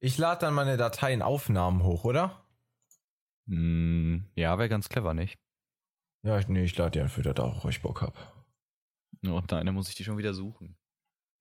[0.00, 2.44] Ich lade dann meine Dateien Aufnahmen hoch, oder?
[3.48, 5.38] Hm, ja, wäre ganz clever, nicht?
[6.24, 8.16] Ja, ich, nee, ich lade die einfach wieder da hoch, wo ich Bock hab.
[9.22, 10.76] Und nein, dann muss ich die schon wieder suchen.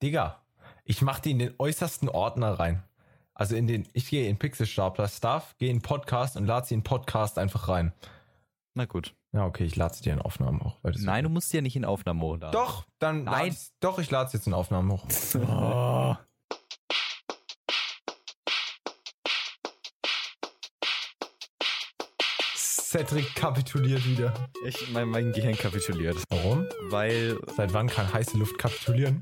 [0.02, 0.42] Digga,
[0.84, 2.84] ich mach die in den äußersten Ordner rein.
[3.34, 6.84] Also in den, ich gehe in Pixelstapler Stuff, gehe in Podcast und lade sie in
[6.84, 7.94] Podcast einfach rein.
[8.74, 9.16] Na gut.
[9.34, 10.78] Ja, okay, ich lade sie dir in Aufnahmen hoch.
[10.84, 12.38] Nein, du musst ja nicht in Aufnahmen hoch.
[12.52, 13.34] Doch, dann Nein.
[13.34, 15.06] lad ich's- doch, ich lade es jetzt in Aufnahmen hoch.
[15.36, 16.16] Oh.
[22.90, 24.34] Cedric kapituliert wieder.
[24.66, 26.24] Ich, mein, mein Gehirn kapituliert.
[26.30, 26.66] Warum?
[26.84, 27.38] Weil.
[27.58, 29.22] Seit wann kann heiße Luft kapitulieren?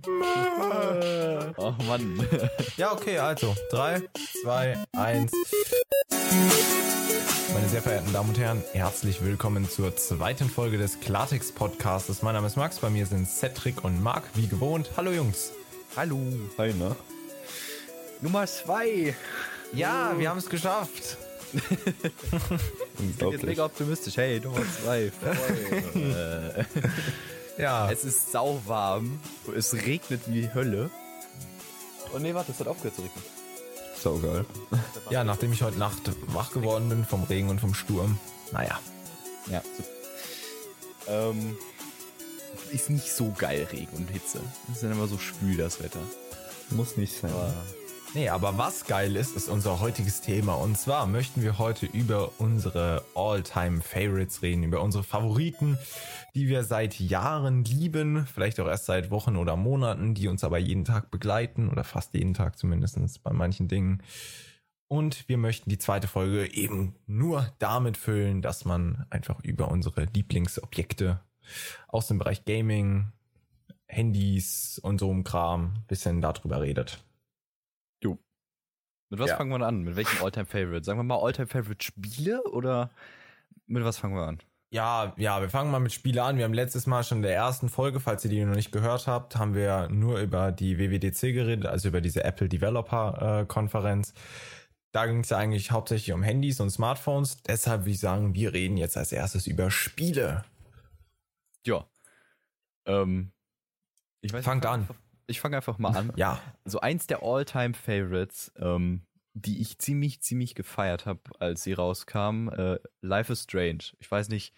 [1.58, 2.28] Oh Mann.
[2.78, 3.56] Ja, okay, also.
[3.72, 4.04] Drei,
[4.44, 5.32] zwei, eins.
[7.56, 12.22] Meine sehr verehrten Damen und Herren, herzlich willkommen zur zweiten Folge des Klartext Podcasts.
[12.22, 14.92] Mein Name ist Max, bei mir sind Cedric und Marc, wie gewohnt.
[14.96, 15.54] Hallo Jungs.
[15.98, 16.20] Hallo.
[16.60, 16.96] Hi, ne?
[18.22, 19.16] Nummer zwei.
[19.74, 21.18] Ja, wir haben es geschafft.
[21.56, 24.18] Ich bin jetzt mega optimistisch.
[24.18, 25.12] Hey, Nummer zwei.
[25.12, 26.66] Voll.
[27.58, 29.20] Ja, es ist sauwarm.
[29.56, 30.90] Es regnet wie Hölle.
[32.14, 33.24] Oh nee, warte, es hat aufgehört zu regnen.
[34.02, 34.46] Saugeil.
[35.10, 38.20] ja, nachdem ich heute Nacht wach geworden bin vom Regen und vom Sturm.
[38.52, 38.80] Naja,
[39.50, 39.90] Ja, super.
[41.08, 41.56] Ähm,
[42.72, 44.40] ist nicht so geil, Regen und Hitze.
[44.70, 46.00] Es ist dann immer so schwül, das Wetter.
[46.72, 47.32] Muss nicht sein.
[47.32, 47.54] Aber
[48.16, 50.54] Nee, aber was geil ist, ist unser heutiges Thema.
[50.54, 55.78] Und zwar möchten wir heute über unsere All-Time-Favorites reden, über unsere Favoriten,
[56.34, 60.60] die wir seit Jahren lieben, vielleicht auch erst seit Wochen oder Monaten, die uns aber
[60.60, 64.02] jeden Tag begleiten oder fast jeden Tag zumindest bei manchen Dingen.
[64.88, 70.06] Und wir möchten die zweite Folge eben nur damit füllen, dass man einfach über unsere
[70.06, 71.20] Lieblingsobjekte
[71.90, 73.12] aus dem Bereich Gaming,
[73.88, 77.04] Handys und so einem Kram ein bisschen darüber redet.
[79.16, 79.38] Mit was Ja.
[79.38, 79.82] fangen wir an?
[79.84, 80.84] Mit welchem Alltime-Favorite?
[80.84, 82.92] Sagen wir mal Alltime-Favorite-Spiele oder
[83.68, 84.40] mit was fangen wir an?
[84.72, 86.38] Ja, ja, wir fangen mal mit Spiele an.
[86.38, 89.08] Wir haben letztes Mal schon in der ersten Folge, falls ihr die noch nicht gehört
[89.08, 94.14] habt, haben wir nur über die WWDC geredet, also über diese Apple Developer äh, Konferenz.
[94.92, 97.42] Da ging es ja eigentlich hauptsächlich um Handys und Smartphones.
[97.44, 100.44] Deshalb würde ich sagen, wir reden jetzt als erstes über Spiele.
[101.66, 101.86] Ja.
[102.86, 103.32] Ähm,
[104.22, 104.96] ich weiß Fangt ich fang an.
[105.28, 106.14] Ich fange einfach mal an.
[106.16, 109.02] Ja, So eins der All-Time-Favorites, ähm,
[109.34, 113.84] die ich ziemlich, ziemlich gefeiert habe, als sie rauskam, äh, Life is Strange.
[114.00, 114.54] Ich weiß nicht,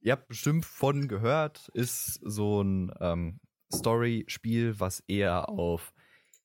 [0.00, 3.40] ihr habt bestimmt von gehört, ist so ein ähm,
[3.72, 5.92] Story-Spiel, was eher auf,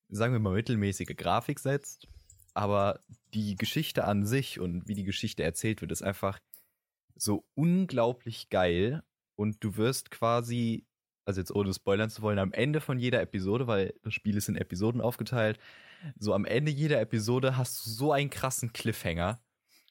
[0.09, 2.07] sagen wir mal, mittelmäßige Grafik setzt.
[2.53, 3.00] Aber
[3.34, 6.40] die Geschichte an sich und wie die Geschichte erzählt wird, ist einfach
[7.16, 9.03] so unglaublich geil.
[9.35, 10.85] Und du wirst quasi,
[11.25, 14.50] also jetzt ohne spoilern zu wollen, am Ende von jeder Episode, weil das Spiel ist
[14.50, 15.59] in Episoden aufgeteilt,
[16.17, 19.41] so am Ende jeder Episode hast du so einen krassen Cliffhanger,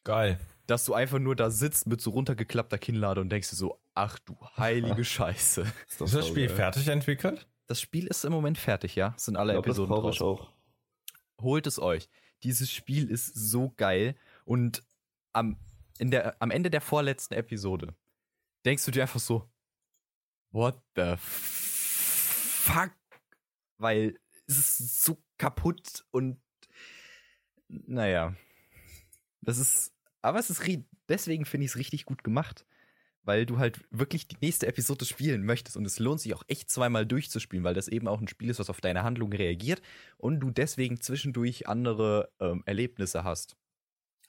[0.05, 0.39] geil.
[0.67, 4.19] dass du einfach nur da sitzt mit so runtergeklappter Kinnlade und denkst dir so, ach
[4.19, 5.63] du heilige Scheiße.
[5.89, 7.49] Ist Ist das Spiel fertig entwickelt?
[7.67, 9.15] Das Spiel ist im Moment fertig, ja?
[9.17, 10.27] Es sind alle Ich glaub, das Episoden ich draußen.
[10.27, 10.53] auch.
[11.41, 12.09] Holt es euch.
[12.43, 14.83] Dieses Spiel ist so geil und
[15.33, 15.57] am,
[15.99, 17.95] in der, am Ende der vorletzten Episode
[18.65, 19.49] denkst du dir einfach so,
[20.53, 22.93] what the fuck?
[23.79, 26.41] Weil es ist so kaputt und
[27.69, 28.35] naja,
[29.41, 30.63] das ist, aber es ist,
[31.09, 32.67] deswegen finde ich es richtig gut gemacht,
[33.25, 36.71] weil du halt wirklich die nächste Episode spielen möchtest und es lohnt sich auch echt
[36.71, 39.81] zweimal durchzuspielen, weil das eben auch ein Spiel ist, was auf deine Handlung reagiert
[40.17, 43.57] und du deswegen zwischendurch andere ähm, Erlebnisse hast.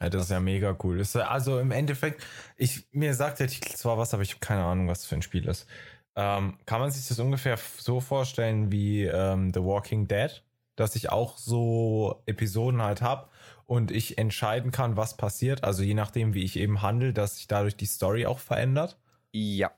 [0.02, 1.02] Ja, das ist ja mega cool.
[1.16, 2.22] Also im Endeffekt,
[2.58, 5.22] ich, mir sagt der Titel zwar was, aber ich habe keine Ahnung, was für ein
[5.22, 5.68] Spiel ist.
[6.16, 10.44] Ähm, kann man sich das ungefähr so vorstellen wie ähm, The Walking Dead?
[10.76, 13.32] Dass ich auch so Episoden halt hab
[13.66, 15.64] und ich entscheiden kann, was passiert.
[15.64, 18.98] Also je nachdem, wie ich eben handle, dass sich dadurch die Story auch verändert.
[19.32, 19.72] Ja.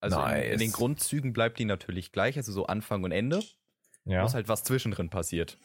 [0.00, 0.58] Also in, in Nice.
[0.58, 3.42] den Grundzügen bleibt die natürlich gleich, also so Anfang und Ende.
[4.04, 4.22] Ja.
[4.22, 5.58] Muss halt was zwischendrin passiert.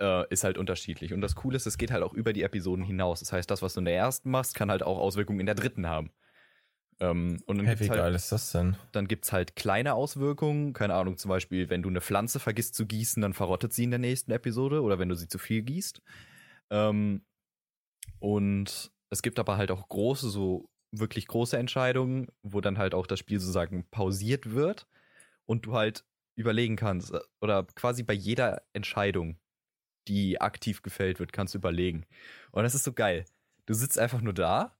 [0.00, 1.12] Äh, ist halt unterschiedlich.
[1.12, 3.20] Und das Coole ist, es geht halt auch über die Episoden hinaus.
[3.20, 5.54] Das heißt, das, was du in der ersten machst, kann halt auch Auswirkungen in der
[5.54, 6.10] dritten haben.
[7.00, 8.76] Ähm, und dann Hey, gibt's wie halt, geil ist das denn?
[8.92, 10.72] dann gibt's halt kleine Auswirkungen.
[10.72, 13.90] Keine Ahnung, zum Beispiel, wenn du eine Pflanze vergisst zu gießen, dann verrottet sie in
[13.90, 16.02] der nächsten Episode oder wenn du sie zu viel gießt.
[16.70, 17.24] Ähm,
[18.18, 23.06] und es gibt aber halt auch große, so wirklich große Entscheidungen, wo dann halt auch
[23.06, 24.86] das Spiel sozusagen pausiert wird
[25.46, 26.04] und du halt
[26.36, 29.38] überlegen kannst äh, oder quasi bei jeder Entscheidung,
[30.08, 32.06] die aktiv gefällt wird, kannst du überlegen.
[32.52, 33.24] Und das ist so geil.
[33.66, 34.76] Du sitzt einfach nur da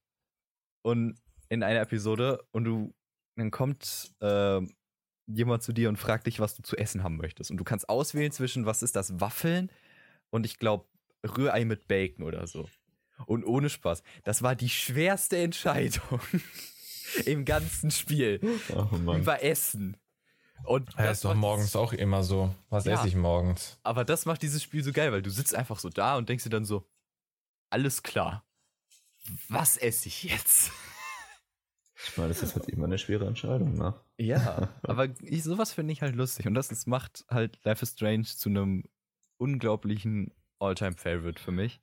[0.82, 1.16] und
[1.54, 2.94] in einer Episode und du
[3.36, 4.60] dann kommt äh,
[5.26, 7.50] jemand zu dir und fragt dich, was du zu essen haben möchtest.
[7.50, 9.70] Und du kannst auswählen zwischen, was ist das, Waffeln
[10.30, 10.86] und ich glaube
[11.24, 12.68] Rührei mit Bacon oder so.
[13.26, 16.20] Und ohne Spaß, das war die schwerste Entscheidung
[17.26, 18.40] im ganzen Spiel.
[18.74, 19.20] Oh Mann.
[19.20, 19.96] Über Essen.
[20.64, 22.54] Und Ja, das ist doch morgens auch immer so.
[22.70, 22.94] Was Ja.
[22.94, 23.78] esse ich morgens?
[23.82, 26.44] Aber das macht dieses Spiel so geil, weil du sitzt einfach so da und denkst
[26.44, 26.86] dir dann so,
[27.70, 28.44] alles klar.
[29.48, 30.70] Was esse ich jetzt?
[32.06, 33.94] Ich meine, das ist halt immer eine schwere Entscheidung, ne?
[34.18, 36.46] Ja, aber ich, sowas finde ich halt lustig.
[36.46, 38.84] Und das ist, macht halt Life is Strange zu einem
[39.38, 41.80] unglaublichen All-Time-Favorite für mich.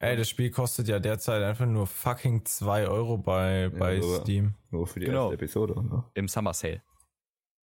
[0.00, 4.54] Ey, das Spiel kostet ja derzeit einfach nur fucking 2 Euro bei, bei aber- Steam.
[4.70, 5.30] Nur für die Genau.
[5.30, 6.04] erste Episode, ne?
[6.14, 6.82] Im Summer Sale.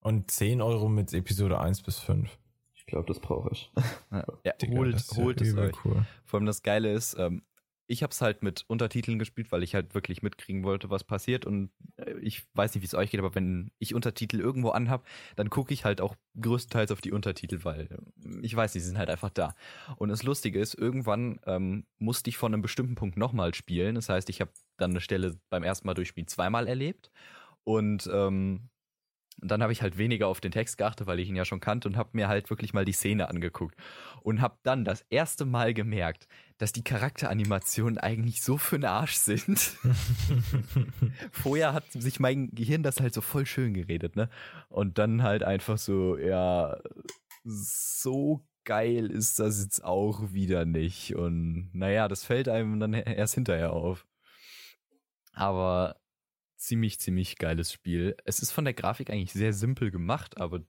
[0.01, 2.31] Und 10 Euro mit Episode 1 bis 5.
[2.75, 3.71] Ich glaube, das brauche ich.
[4.11, 5.85] Ja, ja, Digga, holt, das ist ja holt es euch.
[5.85, 6.07] cool.
[6.25, 7.43] Vor allem das Geile ist, ähm,
[7.91, 11.45] ich habe es halt mit Untertiteln gespielt, weil ich halt wirklich mitkriegen wollte, was passiert.
[11.45, 15.05] Und äh, ich weiß nicht, wie es euch geht, aber wenn ich Untertitel irgendwo anhab,
[15.35, 18.97] dann gucke ich halt auch größtenteils auf die Untertitel, weil äh, ich weiß, die sind
[18.97, 19.57] halt einfach da.
[19.97, 23.97] Und das Lustige ist, irgendwann ähm, musste ich von einem bestimmten Punkt nochmal spielen.
[23.97, 27.11] Das heißt, ich habe dann eine Stelle beim ersten Mal durchspielen zweimal erlebt.
[27.65, 28.69] Und ähm,
[29.43, 31.89] dann habe ich halt weniger auf den Text geachtet, weil ich ihn ja schon kannte
[31.89, 33.77] und habe mir halt wirklich mal die Szene angeguckt
[34.23, 36.27] und habe dann das erste Mal gemerkt,
[36.59, 39.59] dass die Charakteranimationen eigentlich so für den Arsch sind.
[41.33, 44.29] Vorher hat sich mein Gehirn das halt so voll schön geredet, ne?
[44.69, 46.77] Und dann halt einfach so, ja,
[47.45, 51.15] so geil ist das jetzt auch wieder nicht.
[51.17, 54.07] Und naja, das fällt einem dann erst hinterher auf.
[55.33, 56.00] Aber
[56.61, 58.17] ziemlich, ziemlich geiles Spiel.
[58.25, 60.61] Es ist von der Grafik eigentlich sehr simpel gemacht, aber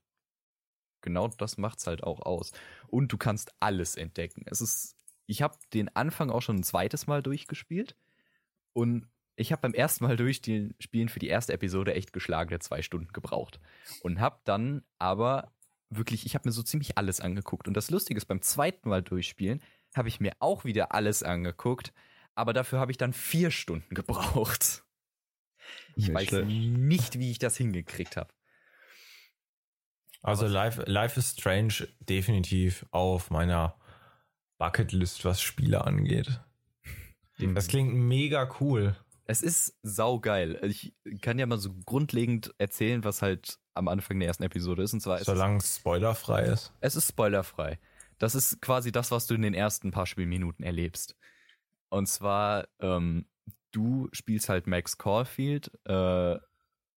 [1.02, 2.52] genau das macht's halt auch aus.
[2.88, 4.42] Und du kannst alles entdecken.
[4.46, 4.96] Es ist,
[5.26, 7.96] ich habe den Anfang auch schon ein zweites Mal durchgespielt
[8.72, 9.06] und
[9.36, 13.60] ich habe beim ersten Mal durchspielen für die erste Episode echt geschlagene zwei Stunden gebraucht
[14.02, 15.52] und habe dann aber
[15.90, 17.68] wirklich, ich habe mir so ziemlich alles angeguckt.
[17.68, 19.62] Und das Lustige ist, beim zweiten Mal durchspielen
[19.94, 21.92] habe ich mir auch wieder alles angeguckt,
[22.34, 24.84] aber dafür habe ich dann vier Stunden gebraucht.
[26.02, 26.46] Ich Nicht weiß schlecht.
[26.48, 28.32] nicht, wie ich das hingekriegt habe.
[30.22, 33.76] Also Life, Life is Strange definitiv auf meiner
[34.58, 36.40] Bucketlist, was Spiele angeht.
[37.38, 38.94] Das klingt mega cool.
[39.26, 40.60] Es ist saugeil.
[40.64, 44.92] Ich kann ja mal so grundlegend erzählen, was halt am Anfang der ersten Episode ist.
[44.92, 46.72] Und zwar Solange es spoilerfrei ist.
[46.80, 47.78] es ist spoilerfrei.
[48.18, 51.16] Das ist quasi das, was du in den ersten paar Spielminuten erlebst.
[51.88, 53.26] Und zwar, ähm,
[53.72, 56.36] du spielst halt Max Caulfield, äh,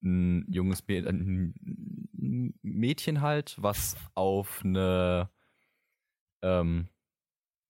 [0.04, 5.30] ein junges Mä ein Mädchen halt, was auf eine
[6.42, 6.90] ähm,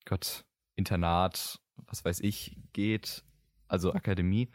[0.06, 3.24] Gott, Internat, was weiß ich, geht,
[3.68, 4.50] also Akademie,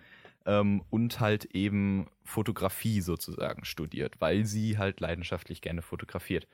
[0.47, 6.47] ähm, und halt eben Fotografie sozusagen studiert, weil sie halt leidenschaftlich gerne fotografiert.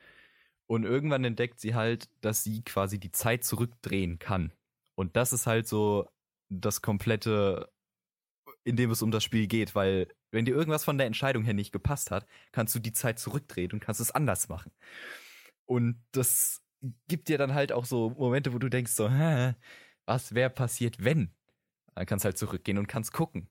[0.65, 4.51] Und irgendwann entdeckt sie halt, dass sie quasi die Zeit zurückdrehen kann.
[4.95, 6.09] Und das ist halt so
[6.49, 7.69] das komplette,
[8.67, 11.53] in dem es um das Spiel geht, weil wenn dir irgendwas von der Entscheidung her
[11.53, 14.73] nicht gepasst hat, kannst du die Zeit zurückdrehen und kannst es anders machen.
[15.65, 16.61] Und das
[17.07, 19.55] gibt dir dann halt auch so Momente, wo du denkst so, hä,
[20.05, 21.33] was wäre passiert, wenn?
[21.95, 23.49] Dann kannst halt zurückgehen und kannst gucken.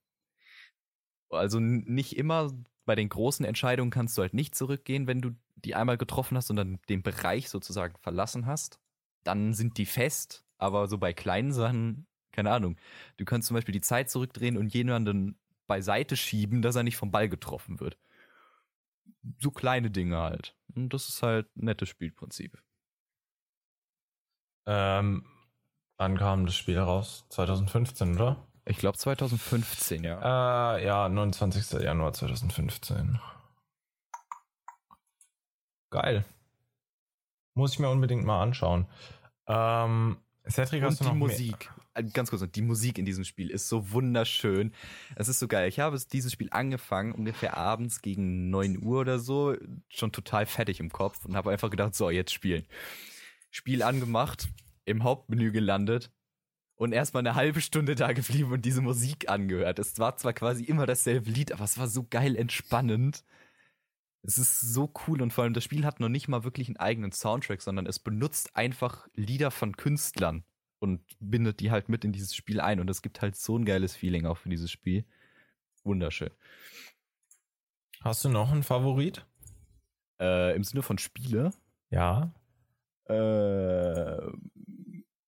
[1.31, 2.53] Also nicht immer
[2.85, 6.51] bei den großen Entscheidungen kannst du halt nicht zurückgehen, wenn du die einmal getroffen hast
[6.51, 8.81] und dann den Bereich sozusagen verlassen hast.
[9.25, 12.77] Dann sind die fest, aber so bei kleinen Sachen, keine Ahnung.
[13.17, 17.11] Du kannst zum Beispiel die Zeit zurückdrehen und jemanden beiseite schieben, dass er nicht vom
[17.11, 17.99] Ball getroffen wird.
[19.41, 20.55] So kleine Dinge halt.
[20.75, 22.63] Und das ist halt ein nettes Spielprinzip.
[24.67, 25.27] Ähm,
[25.97, 27.25] wann kam das Spiel raus?
[27.31, 28.47] 2015, oder?
[28.65, 30.77] Ich glaube 2015, ja.
[30.77, 31.81] Äh, ja, 29.
[31.83, 33.19] Januar 2015.
[35.91, 36.25] Geil.
[37.55, 38.87] Muss ich mir unbedingt mal anschauen.
[39.47, 40.19] Ähm,
[40.49, 41.73] Cedric, hast Und du die noch mehr- Musik.
[42.13, 44.73] Ganz kurz, die Musik in diesem Spiel ist so wunderschön.
[45.15, 45.69] Es ist so geil.
[45.69, 49.57] Ich habe es- dieses Spiel angefangen, ungefähr abends gegen 9 Uhr oder so,
[49.89, 52.67] schon total fertig im Kopf und habe einfach gedacht, so, jetzt spielen.
[53.51, 54.49] Spiel angemacht,
[54.85, 56.13] im Hauptmenü gelandet
[56.75, 59.79] und erstmal eine halbe Stunde da geblieben und diese Musik angehört.
[59.79, 63.25] Es war zwar quasi immer dasselbe Lied, aber es war so geil entspannend.
[64.23, 66.77] Es ist so cool und vor allem das Spiel hat noch nicht mal wirklich einen
[66.77, 70.45] eigenen Soundtrack, sondern es benutzt einfach Lieder von Künstlern
[70.79, 73.65] und bindet die halt mit in dieses Spiel ein und es gibt halt so ein
[73.65, 75.05] geiles Feeling auch für dieses Spiel.
[75.85, 76.31] Wunderschön.
[78.01, 79.25] Hast du noch einen Favorit?
[80.21, 81.53] Äh, Im Sinne von Spiele.
[81.91, 82.33] Ja.
[83.09, 84.19] Äh,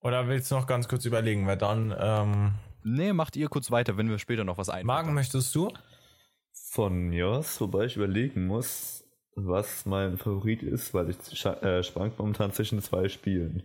[0.00, 3.97] Oder willst du noch ganz kurz überlegen, weil dann, ähm, nee, macht ihr kurz weiter,
[3.97, 4.87] wenn wir später noch was ein.
[4.87, 5.73] Magen möchtest du?
[6.52, 12.19] Von mir aus, wobei ich überlegen muss, was mein Favorit ist, weil ich äh, schwank
[12.19, 13.62] momentan zwischen zwei Spielen.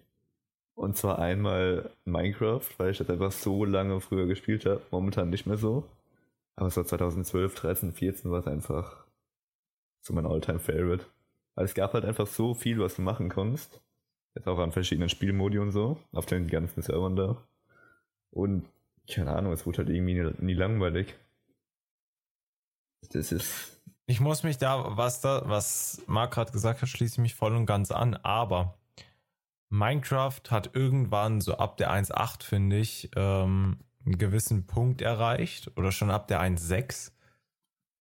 [0.75, 4.81] Und zwar einmal Minecraft, weil ich das einfach so lange früher gespielt habe.
[4.91, 5.83] Momentan nicht mehr so.
[6.55, 9.05] Aber so 2012, 13, 14 war es einfach
[10.01, 11.05] so mein Alltime favorite
[11.55, 13.81] Weil es gab halt einfach so viel, was du machen konntest.
[14.35, 15.99] Jetzt auch an verschiedenen Spielmodi und so.
[16.11, 17.37] Auf den ganzen Servern da.
[18.31, 18.65] Und
[19.07, 21.13] keine Ahnung, es wurde halt irgendwie nie, nie langweilig.
[23.11, 23.79] Das ist.
[24.05, 27.55] Ich muss mich da, was da, was Marc gerade gesagt hat, schließe ich mich voll
[27.55, 28.77] und ganz an, aber
[29.73, 35.91] Minecraft hat irgendwann so ab der 1.8, finde ich, ähm, einen gewissen Punkt erreicht oder
[35.91, 37.11] schon ab der 1.6,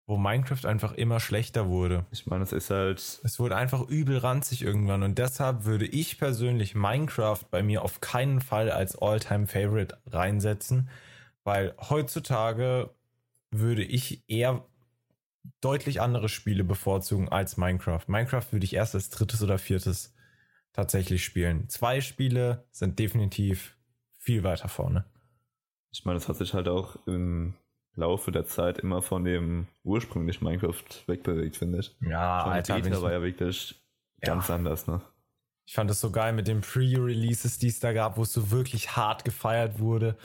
[0.05, 2.05] wo Minecraft einfach immer schlechter wurde.
[2.11, 2.99] Ich meine, es ist halt.
[3.23, 8.01] Es wurde einfach übel ranzig irgendwann und deshalb würde ich persönlich Minecraft bei mir auf
[8.01, 10.89] keinen Fall als All-Time Favorite reinsetzen,
[11.45, 12.89] weil heutzutage
[13.51, 14.65] würde ich eher
[15.61, 18.01] deutlich andere Spiele bevorzugen als Minecraft.
[18.07, 20.10] Minecraft würde ich erst als drittes oder viertes
[20.73, 21.67] tatsächlich spielen.
[21.69, 23.77] Zwei Spiele sind definitiv
[24.17, 25.05] viel weiter vorne.
[25.91, 27.55] Ich meine, es hat sich halt auch im
[27.95, 31.95] Laufe der Zeit immer von dem ursprünglichen Minecraft wegbewegt, finde ich.
[32.01, 33.81] Ja, Schon Alter, Beta war ja wirklich
[34.21, 34.33] Ja.
[34.33, 35.01] ganz anders, ne?
[35.65, 38.51] ich fand es so geil mit den Pre-Releases, die es da gab, wo es so
[38.51, 40.17] wirklich hart gefeiert wurde.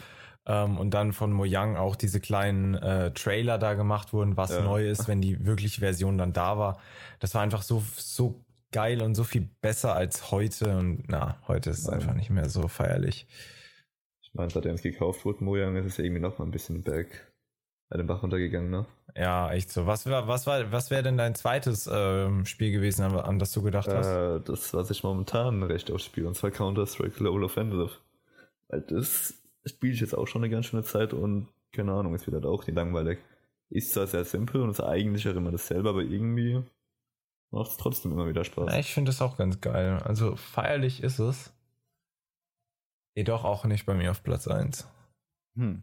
[0.44, 4.62] Ähm, und dann von Mojang auch diese kleinen äh, Trailer da gemacht wurden, was Ja.
[4.62, 6.80] neu ist, wenn die wirkliche Version dann da war.
[7.20, 8.44] Das war einfach so, so
[8.76, 10.76] geil und so viel besser als heute.
[10.76, 13.26] Und na, heute ist es einfach nicht mehr so feierlich.
[14.20, 17.08] Ich meine, seitdem es gekauft wurde, Mojang, ist es irgendwie noch mal ein bisschen berg,
[17.88, 18.84] bei den Bach runtergegangen, ne?
[19.16, 19.86] Ja, echt so.
[19.86, 23.50] Was war, was war, was wäre denn dein zweites ähm, Spiel gewesen, an, an das
[23.52, 24.08] du gedacht hast?
[24.08, 27.92] Äh, das, was ich momentan recht oft spiele, und zwar Counter-Strike Global Offensive.
[28.68, 32.26] Weil das spiele ich jetzt auch schon eine ganz schöne Zeit und keine Ahnung, es
[32.26, 33.20] wird halt auch nicht langweilig.
[33.70, 36.62] Ist zwar sehr simpel und ist eigentlich auch immer dasselbe, aber irgendwie
[37.56, 38.72] macht es trotzdem immer wieder Spaß.
[38.72, 39.98] Ja, ich finde das auch ganz geil.
[40.04, 41.52] Also feierlich ist es.
[43.14, 44.86] Jedoch auch nicht bei mir auf Platz 1.
[45.56, 45.82] Hm.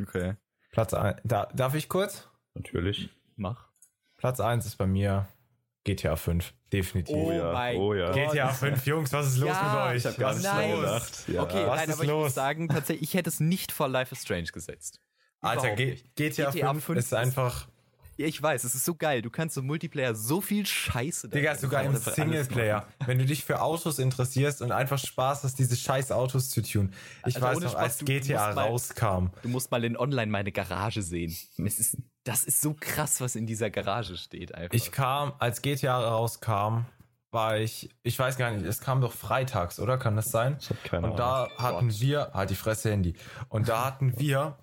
[0.00, 0.36] Okay.
[0.70, 1.20] Platz 1.
[1.24, 2.28] Da, darf ich kurz?
[2.54, 3.08] Natürlich.
[3.36, 3.70] Mach.
[4.18, 5.26] Platz 1 ist bei mir
[5.84, 6.52] GTA 5.
[6.72, 7.16] Definitiv.
[7.16, 8.12] Oh ja, mein oh ja.
[8.12, 8.32] Gott.
[8.32, 9.96] GTA 5, Jungs, was ist los Ja, mit euch?
[9.98, 10.80] Ich habe gar was nicht ist dran los?
[10.80, 11.28] gedacht.
[11.28, 11.42] Ja.
[11.42, 12.24] Okay, was nein, ist aber ich los?
[12.24, 15.00] muss sagen, tatsächlich, ich hätte es nicht vor Life is Strange gesetzt.
[15.40, 15.96] Alter, G.
[16.16, 17.68] GTA, GTA 5 5 ist einfach,
[18.16, 19.22] Ja, ich weiß, es ist so geil.
[19.22, 22.86] Du kannst im Multiplayer so viel Scheiße Digga, sogar im Singleplayer.
[23.06, 26.92] Wenn du dich für Autos interessierst und einfach Spaß hast, diese scheiß Autos zu tun.
[27.26, 29.26] Ich Alter, weiß noch, Spaß, als du- du GTA musst mal- rauskam.
[29.42, 31.36] Du musst mal in Online meine Garage sehen.
[31.64, 34.74] Es ist, das ist so krass, was in dieser Garage steht einfach.
[34.74, 36.84] Ich kam, als GTA rauskam,
[37.32, 39.98] war ich, ich weiß gar nicht, es kam doch freitags, oder?
[39.98, 40.56] Kann das sein?
[40.60, 41.48] Ich habe keine Und Ahnung.
[41.56, 42.00] da hatten Gott.
[42.00, 43.14] wir, halt die Fresse Handy.
[43.48, 44.56] Und da hatten wir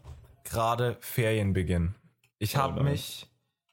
[0.46, 1.96] gerade Ferienbeginn.
[2.40, 2.94] Ich Oh habe nein.
[2.94, 3.28] mich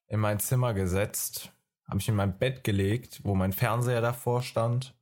[0.08, 1.52] in mein Zimmer gesetzt,
[1.84, 4.94] habe mich in mein Bett gelegt, wo mein Fernseher davor stand,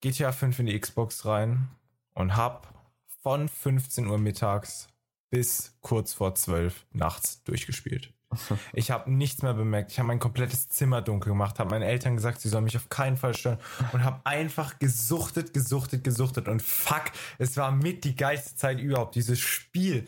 [0.00, 1.68] GTA 5 in die Xbox rein
[2.14, 2.74] und hab
[3.22, 4.88] von 15 Uhr mittags
[5.30, 8.12] bis kurz vor 12 nachts durchgespielt.
[8.72, 9.90] Ich habe nichts mehr bemerkt.
[9.90, 12.88] Ich habe mein komplettes Zimmer dunkel gemacht, habe meinen Eltern gesagt, sie sollen mich auf
[12.88, 13.58] keinen Fall stören
[13.92, 19.16] und habe einfach gesuchtet, gesuchtet, gesuchtet und fuck, es war mit die geilste Zeit überhaupt.
[19.16, 20.06] Dieses Spiel.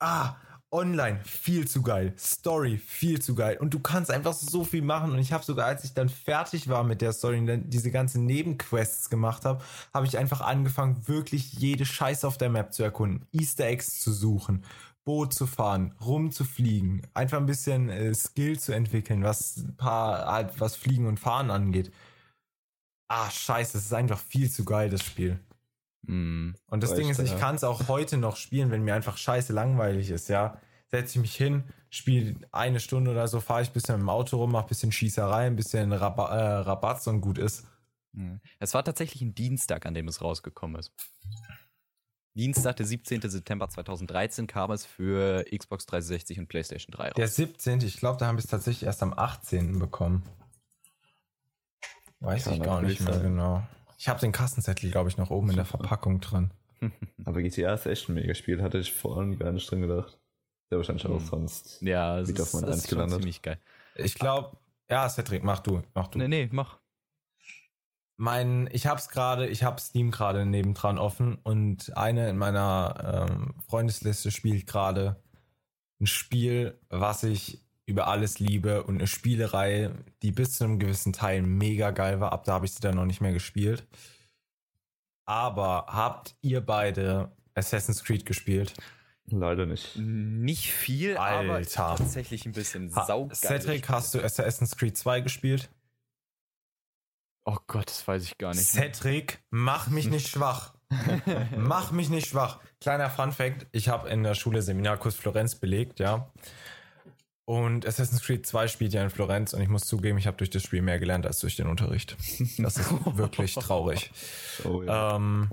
[0.00, 0.34] Ah,
[0.72, 2.14] online viel zu geil.
[2.16, 3.56] Story viel zu geil.
[3.58, 5.12] Und du kannst einfach so viel machen.
[5.12, 7.90] Und ich habe sogar, als ich dann fertig war mit der Story und dann diese
[7.90, 9.62] ganzen Nebenquests gemacht habe,
[9.92, 14.12] habe ich einfach angefangen, wirklich jede Scheiße auf der Map zu erkunden, Easter Eggs zu
[14.12, 14.64] suchen,
[15.04, 20.76] Boot zu fahren, rumzufliegen, einfach ein bisschen äh, Skill zu entwickeln, was paar, halt, was
[20.76, 21.92] Fliegen und Fahren angeht.
[23.08, 25.40] Ah, scheiße, das ist einfach viel zu geil, das Spiel.
[26.10, 26.56] Hm.
[26.66, 29.52] Und das Ding ist, ich kann es auch heute noch spielen, wenn mir einfach scheiße
[29.52, 30.58] langweilig ist, ja.
[30.88, 34.38] Setze ich mich hin, spiele eine Stunde oder so, fahre ich ein bisschen im Auto
[34.38, 37.64] rum, mach ein bisschen Schießerei, ein bisschen Raba äh, Rabatz und gut ist.
[38.12, 38.40] Hm.
[38.58, 40.92] Es war tatsächlich ein Dienstag, an dem es rausgekommen ist.
[42.34, 43.20] Dienstag, der 17.
[43.22, 47.14] September 2013 kam es für Xbox 360 und PlayStation 3 raus.
[47.16, 49.78] Der 17., ich glaube, da haben wir es tatsächlich erst am 18.
[49.78, 50.24] bekommen.
[52.18, 53.22] Weiß Kann ich gar nicht mehr sein.
[53.22, 53.62] genau.
[54.00, 56.50] Ich habe den Kassenzettel, glaube ich, noch oben in der Verpackung drin.
[57.26, 60.18] Aber GTA ist echt ein mega Spiel, hatte ich vor allem gar nicht drin gedacht.
[60.70, 61.26] Der wahrscheinlich auch Hm.
[61.26, 61.82] sonst.
[61.82, 63.18] ja, es Wieder ist, auf mein ist schon gelandet.
[63.18, 63.58] ziemlich geil.
[63.96, 64.56] Ich glaube,
[64.88, 66.18] ja, Cedric, mach du, mach du.
[66.18, 66.78] Nee, nee, mach.
[68.16, 73.54] Mein, ich hab's gerade, ich hab Steam gerade nebendran offen und eine in meiner ähm,
[73.68, 75.22] Freundesliste spielt gerade
[76.00, 77.60] ein Spiel, was ich
[77.90, 79.90] über alles liebe und eine Spielerei,
[80.22, 82.32] die bis zu einem gewissen Teil mega geil war.
[82.32, 83.86] Ab da habe ich sie dann noch nicht mehr gespielt.
[85.26, 88.74] Aber habt ihr beide Assassin's Creed gespielt?
[89.26, 89.96] Leider nicht.
[89.96, 91.96] Nicht viel, aber Alter.
[91.96, 93.36] tatsächlich ein bisschen Ha- saugeil.
[93.36, 95.70] Cedric, hast du Assassin's Creed 2 gespielt?
[97.44, 98.66] Oh Gott, das weiß ich gar nicht.
[98.66, 100.74] Cedric, mach mich nicht schwach.
[101.56, 102.58] mach mich nicht schwach.
[102.80, 106.28] Kleiner Fun Fact: Ich habe in der Schule Seminarkurs Florenz belegt, ja.
[107.50, 110.50] Und Assassin's Creed 2 spielt ja in Florenz und ich muss zugeben, ich habe durch
[110.50, 112.16] das Spiel mehr gelernt als durch den Unterricht.
[112.58, 114.12] Das ist wirklich traurig.
[114.62, 115.16] Oh ja.
[115.16, 115.50] Ähm,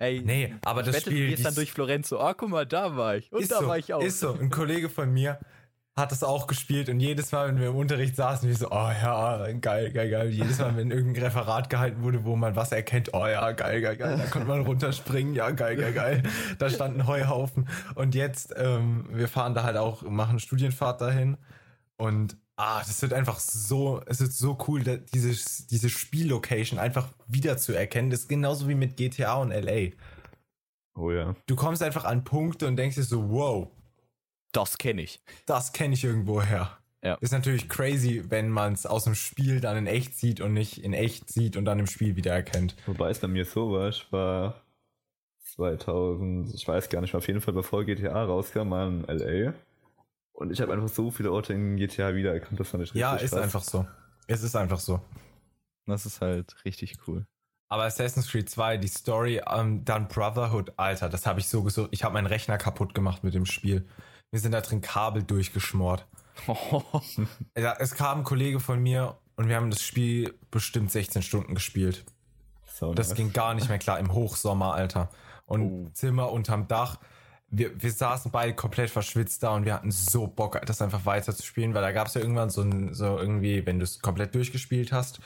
[0.00, 1.26] Ey, nee, aber das wette, Spiel.
[1.26, 3.30] du gehst dann durch Florenz so, ah, guck mal, da war ich.
[3.30, 4.02] Und ist da so, war ich auch.
[4.02, 4.32] Ist so.
[4.32, 5.38] Ein Kollege von mir
[6.00, 8.90] hat das auch gespielt und jedes Mal, wenn wir im Unterricht saßen, wir so, oh
[8.90, 10.30] ja, geil, geil, geil.
[10.30, 13.96] Jedes Mal, wenn irgendein Referat gehalten wurde, wo man was erkennt, oh ja, geil, geil,
[13.96, 14.18] geil.
[14.18, 16.22] Da konnte man runterspringen, ja, geil, geil, geil.
[16.58, 17.68] Da stand ein Heuhaufen.
[17.94, 21.36] Und jetzt, ähm, wir fahren da halt auch, machen Studienfahrt dahin
[21.96, 27.56] und ah, das wird einfach so, es wird so cool, diese, diese Spiellocation einfach wieder
[27.56, 28.10] zu erkennen.
[28.10, 29.90] Das ist genauso wie mit GTA und LA.
[30.94, 31.34] oh ja.
[31.46, 33.68] Du kommst einfach an Punkte und denkst dir so, wow,
[34.52, 35.20] Das kenne ich.
[35.46, 36.76] das kenne ich irgendwo her.
[37.02, 37.14] Ja.
[37.20, 40.84] Ist natürlich crazy, wenn man es aus dem Spiel dann in echt sieht und nicht
[40.84, 42.76] in echt sieht und dann im Spiel wieder erkennt.
[42.86, 44.60] Wobei es bei mir so war, ich war
[45.54, 49.54] 2000, ich weiß gar nicht, auf jeden Fall bevor GTA rauskam, mal in LA.
[50.32, 53.16] Und ich habe einfach so viele Orte in GTA wiedererkannt, das fand ich richtig Ja,
[53.16, 53.42] ist krass.
[53.42, 53.86] einfach so.
[54.26, 55.00] Es ist einfach so.
[55.86, 57.26] Das ist halt richtig cool.
[57.68, 61.88] Aber Assassin's Creed 2, die Story, ähm, dann Brotherhood, Alter, das habe ich so gesucht.
[61.92, 63.86] Ich habe meinen Rechner kaputt gemacht mit dem Spiel.
[64.32, 66.06] Mir sind da drin Kabel durchgeschmort.
[67.58, 71.54] Ja, es kam ein Kollege von mir und wir haben das Spiel bestimmt 16 Stunden
[71.54, 72.04] gespielt.
[72.78, 73.16] So Das nice.
[73.16, 75.10] ging gar nicht mehr klar im Hochsommer, Alter.
[75.44, 75.90] Und Oh.
[75.92, 76.98] Zimmer unterm Dach.
[77.48, 81.34] Wir, wir saßen beide komplett verschwitzt da und wir hatten so Bock, das einfach weiter
[81.34, 83.98] zu spielen, weil da gab es ja irgendwann so, ein, so irgendwie, wenn du es
[84.00, 85.20] komplett durchgespielt hast,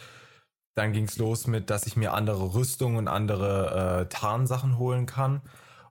[0.75, 5.05] dann ging es los mit, dass ich mir andere Rüstungen und andere äh, Tarnsachen holen
[5.07, 5.43] kann.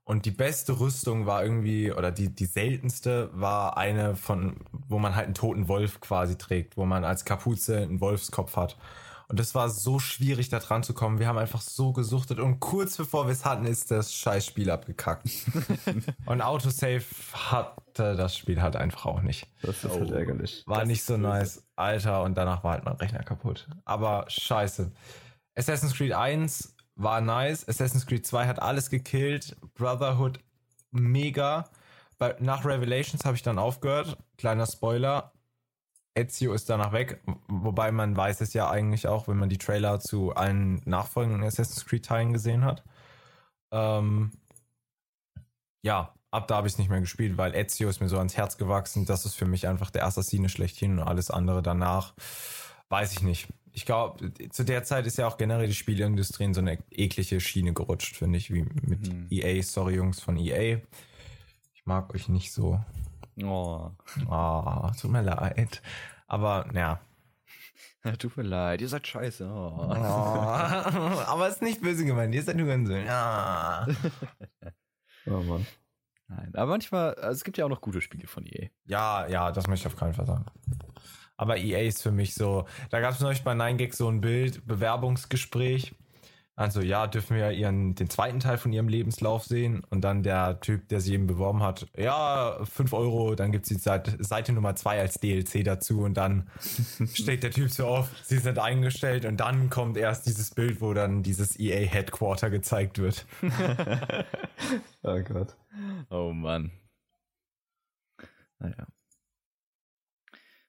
[0.05, 4.57] Und die beste Rüstung war irgendwie, oder die, die seltenste war eine von,
[4.87, 8.77] wo man halt einen toten Wolf quasi trägt, wo man als Kapuze einen Wolfskopf hat.
[9.29, 11.17] Und das war so schwierig, da dran zu kommen.
[11.19, 15.27] Wir haben einfach so gesuchtet und kurz bevor wir es hatten, ist das Scheißspiel abgekackt.
[16.25, 19.47] und Autosave hatte das Spiel halt einfach auch nicht.
[19.61, 20.13] Das ist halt Oh.
[20.13, 20.63] ärgerlich.
[20.67, 21.63] War Das nicht so nice.
[21.77, 23.67] Alter, und danach war halt mein Rechner kaputt.
[23.85, 24.91] Aber scheiße.
[25.55, 27.67] Assassin's Creed 1 war nice.
[27.67, 29.55] Assassin's Creed 2 hat alles gekillt.
[29.73, 30.39] Brotherhood
[30.91, 31.69] mega.
[32.39, 34.17] Nach Revelations habe ich dann aufgehört.
[34.37, 35.33] Kleiner Spoiler.
[36.15, 37.21] Ezio ist danach weg.
[37.47, 41.85] Wobei man weiß es ja eigentlich auch, wenn man die Trailer zu allen nachfolgenden Assassin's
[41.85, 42.83] Creed Teilen gesehen hat.
[43.71, 44.31] Ähm,
[45.81, 48.37] ja, ab da habe ich es nicht mehr gespielt, weil Ezio ist mir so ans
[48.37, 49.05] Herz gewachsen.
[49.05, 52.13] Das ist für mich einfach der Assassine schlechthin und alles andere danach
[52.89, 53.47] weiß ich nicht.
[53.75, 57.39] Ich glaube, zu der Zeit ist ja auch generell die Spieleindustrie in so eine eklige
[57.41, 59.27] Schiene gerutscht, finde ich, wie mit Hm.
[59.31, 59.61] EA.
[59.63, 60.79] Sorry, Jungs von EA.
[61.73, 62.79] Ich mag euch nicht so.
[63.43, 63.89] Oh.
[64.29, 65.81] Ah, tut mir leid.
[66.27, 66.99] Aber, ja.
[68.19, 69.45] Tut mir leid, ihr seid scheiße.
[69.47, 69.79] Oh.
[69.89, 72.35] aber es ist nicht böse gemeint.
[72.35, 72.95] Ihr seid nur ganz so.
[72.95, 73.87] Ja.
[75.25, 75.65] Oh Mann.
[76.27, 78.67] Nein, aber manchmal, also es gibt ja auch noch gute Spiele von EA.
[78.85, 80.45] Ja, ja, das möchte ich auf keinen Fall sagen.
[81.37, 84.65] Aber EA ist für mich so, da gab es neulich bei 9gag so ein Bild,
[84.65, 85.95] Bewerbungsgespräch.
[86.55, 90.59] Also ja, dürfen wir ihren, den zweiten Teil von ihrem Lebenslauf sehen und dann der
[90.59, 94.53] Typ, der sie eben beworben hat, ja, 5 Euro, dann gibt es die Seite, Seite
[94.53, 96.51] Nummer 2 als DLC dazu und dann
[97.13, 100.93] steht der Typ so auf, sie sind eingestellt und dann kommt erst dieses Bild, wo
[100.93, 103.25] dann dieses EA Headquarter gezeigt wird.
[105.05, 105.57] Oh Gott.
[106.09, 106.71] Oh Mann.
[108.59, 108.87] Naja.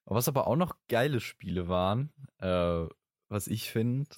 [0.06, 2.84] Was aber auch noch geile Spiele waren, äh,
[3.30, 4.08] was ich finde,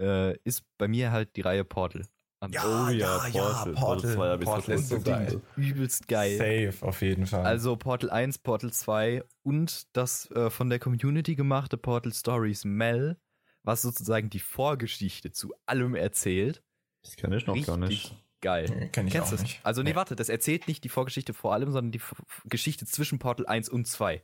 [0.00, 2.06] äh, ist bei mir halt die Reihe Portal.
[2.40, 4.12] An- Ja, ja, ja, Portal.
[4.14, 5.40] zwei hab ich Portal ist so geil.
[5.56, 6.36] Übelst geil.
[6.70, 7.44] Safe, auf jeden Fall.
[7.46, 13.16] Also Portal 1, Portal 2 und das äh, von der Community gemachte Portal Stories Mel,
[13.62, 16.62] was sozusagen die Vorgeschichte zu allem erzählt.
[17.02, 18.14] Das kann ich noch gar nicht.
[18.42, 18.66] geil.
[18.68, 19.42] Nee, kenn ich Kennst auch du es?
[19.42, 19.60] nicht.
[19.64, 19.96] Also nee, Nee.
[19.96, 22.02] warte, das erzählt nicht die Vorgeschichte vor allem, sondern die
[22.44, 24.22] Geschichte zwischen Portal 1 und 2.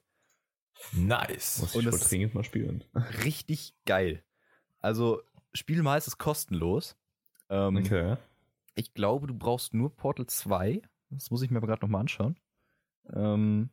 [0.92, 1.60] nice.
[1.60, 2.84] Muss Und ich wohl das- dringend mal spielen.
[3.24, 4.24] Richtig geil.
[4.80, 5.22] Also
[5.54, 6.96] Spiel mal ist es kostenlos.
[7.50, 8.16] Ähm, Okay.
[8.74, 10.80] Ich glaube, du brauchst nur Portal 2.
[11.10, 12.38] Das muss ich mir aber gerade nochmal anschauen.
[13.12, 13.68] Ähm,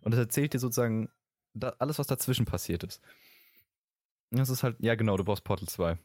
[0.00, 1.08] und das erzählt dir sozusagen
[1.54, 3.00] da, alles, was dazwischen passiert ist.
[4.30, 5.96] Und Das ist halt, ja genau, du brauchst Portal 2.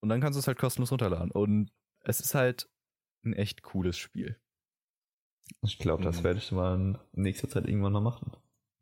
[0.00, 1.32] Und dann kannst du es halt kostenlos runterladen.
[1.32, 2.68] Und es ist halt
[3.24, 4.38] ein echt cooles Spiel.
[5.62, 6.24] Ich glaube, das Mhm.
[6.24, 8.32] werde ich mal in nächster Zeit irgendwann mal machen.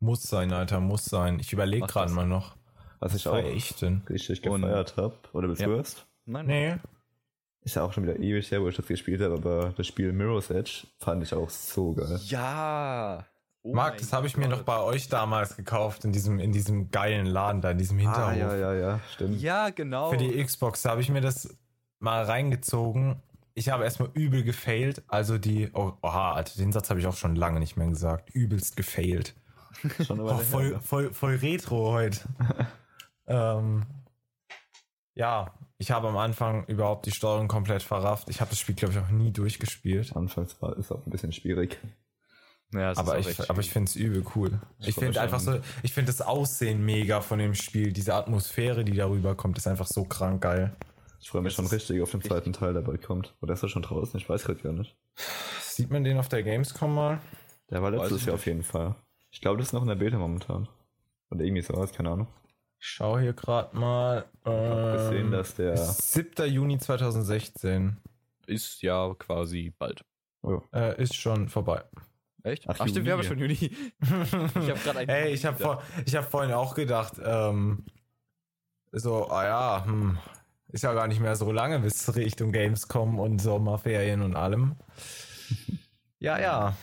[0.03, 1.39] Muss sein, Alter, muss sein.
[1.39, 2.57] Ich überlege gerade mal noch.
[2.99, 4.01] Was ich auch ich denn?
[4.09, 5.13] richtig gefeiert habe.
[5.31, 5.67] Oder willst Ja.
[5.67, 6.05] du erst?
[6.25, 6.75] Nein, Nee.
[7.61, 10.11] Ist ja auch schon wieder ewig her, wo ich das gespielt habe, aber das Spiel
[10.11, 12.19] Mirror's Edge fand ich auch so geil.
[12.25, 13.25] Ja.
[13.61, 16.91] Oh Marc, das habe ich mir doch bei euch damals gekauft, in diesem, in diesem
[16.91, 18.27] geilen Laden da, in diesem Hinterhof.
[18.27, 19.39] Ah, ja, ja, ja, stimmt.
[19.41, 20.09] Ja, genau.
[20.11, 21.55] Für die Xbox, da habe ich mir das
[21.99, 23.21] mal reingezogen.
[23.53, 25.01] Ich habe erstmal übel gefailt.
[25.07, 28.29] Also die, oh, oha, Alter, den Satz habe ich auch schon lange nicht mehr gesagt.
[28.31, 29.35] Übelst gefailt.
[30.05, 32.21] Schon Oh, voll, voll, voll retro heute.
[33.27, 33.85] ähm,
[35.15, 38.29] ja, ich habe am Anfang überhaupt die Steuerung komplett verrafft.
[38.29, 40.15] Ich habe das Spiel, glaube ich, auch nie durchgespielt.
[40.15, 41.79] Anfangs war ist auch ein bisschen schwierig.
[42.71, 44.61] ja, es Aber ich, aber ich finde es übel cool.
[44.79, 47.91] Ich Ich finde einfach so, ich finde das Aussehen mega von dem Spiel.
[47.91, 50.75] Diese Atmosphäre, die darüber kommt, ist einfach so krank geil.
[51.19, 53.33] Ich freue mich Das schon richtig auf den zweiten Teil, der bald kommt.
[53.41, 54.19] Oder ist er schon draußen?
[54.19, 54.97] Ich weiß gerade gar nicht.
[55.61, 57.21] Sieht man den auf der Gamescom mal?
[57.69, 58.95] Der war letztes Jahr auf jeden Fall.
[59.33, 60.69] Ich glaube, das ist noch in der Beta momentan.
[61.31, 62.27] Oder irgendwie sowas, keine Ahnung.
[62.79, 64.25] Ich schaue hier gerade mal.
[64.41, 65.75] Ich habe gesehen, ähm, dass der.
[65.75, 66.47] 7.
[66.51, 67.97] Juni 2016
[68.45, 70.05] ist ja quasi bald.
[70.43, 71.83] Oh, äh, ist schon vorbei.
[72.43, 72.69] Echt?
[72.69, 73.53] Ach, Ach, stimmt, wir haben schon Juni.
[73.55, 73.71] Ich
[74.69, 77.85] hab grad einen Ey, ich habe vor, ich hab vorhin auch gedacht, ähm,
[78.91, 80.19] so, ah ja, hm,
[80.67, 84.75] ist ja gar nicht mehr so lange bis Richtung Gamescom und Sommerferien und allem.
[86.19, 86.77] Ja, ja.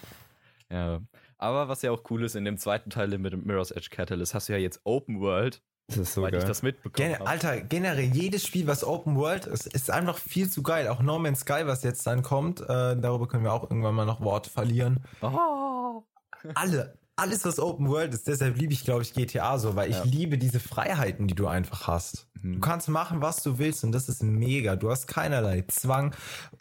[0.71, 1.01] Ja.
[1.41, 4.35] Aber was ja auch cool ist, in dem zweiten Teil mit dem Mirror's Edge Catalyst
[4.35, 6.45] hast du ja jetzt Open World, das ist so ich geil.
[6.45, 7.29] das mitbekommen Gen habe.
[7.29, 10.87] Alter, generell jedes Spiel, was Open World ist, ist einfach viel zu geil.
[10.87, 14.05] Auch No Man's Sky, was jetzt dann kommt, äh, darüber können wir auch irgendwann mal
[14.05, 15.01] noch Worte verlieren.
[15.23, 16.05] Oh.
[16.55, 19.97] alle, alles was Open World ist, deshalb liebe ich, glaube ich, GTA so, weil ich
[19.97, 20.05] Ja.
[20.05, 22.27] liebe diese Freiheiten, die du einfach hast.
[22.43, 22.55] Mhm.
[22.55, 24.77] Du kannst machen, was du willst und das ist mega.
[24.77, 26.15] Du hast keinerlei Zwang.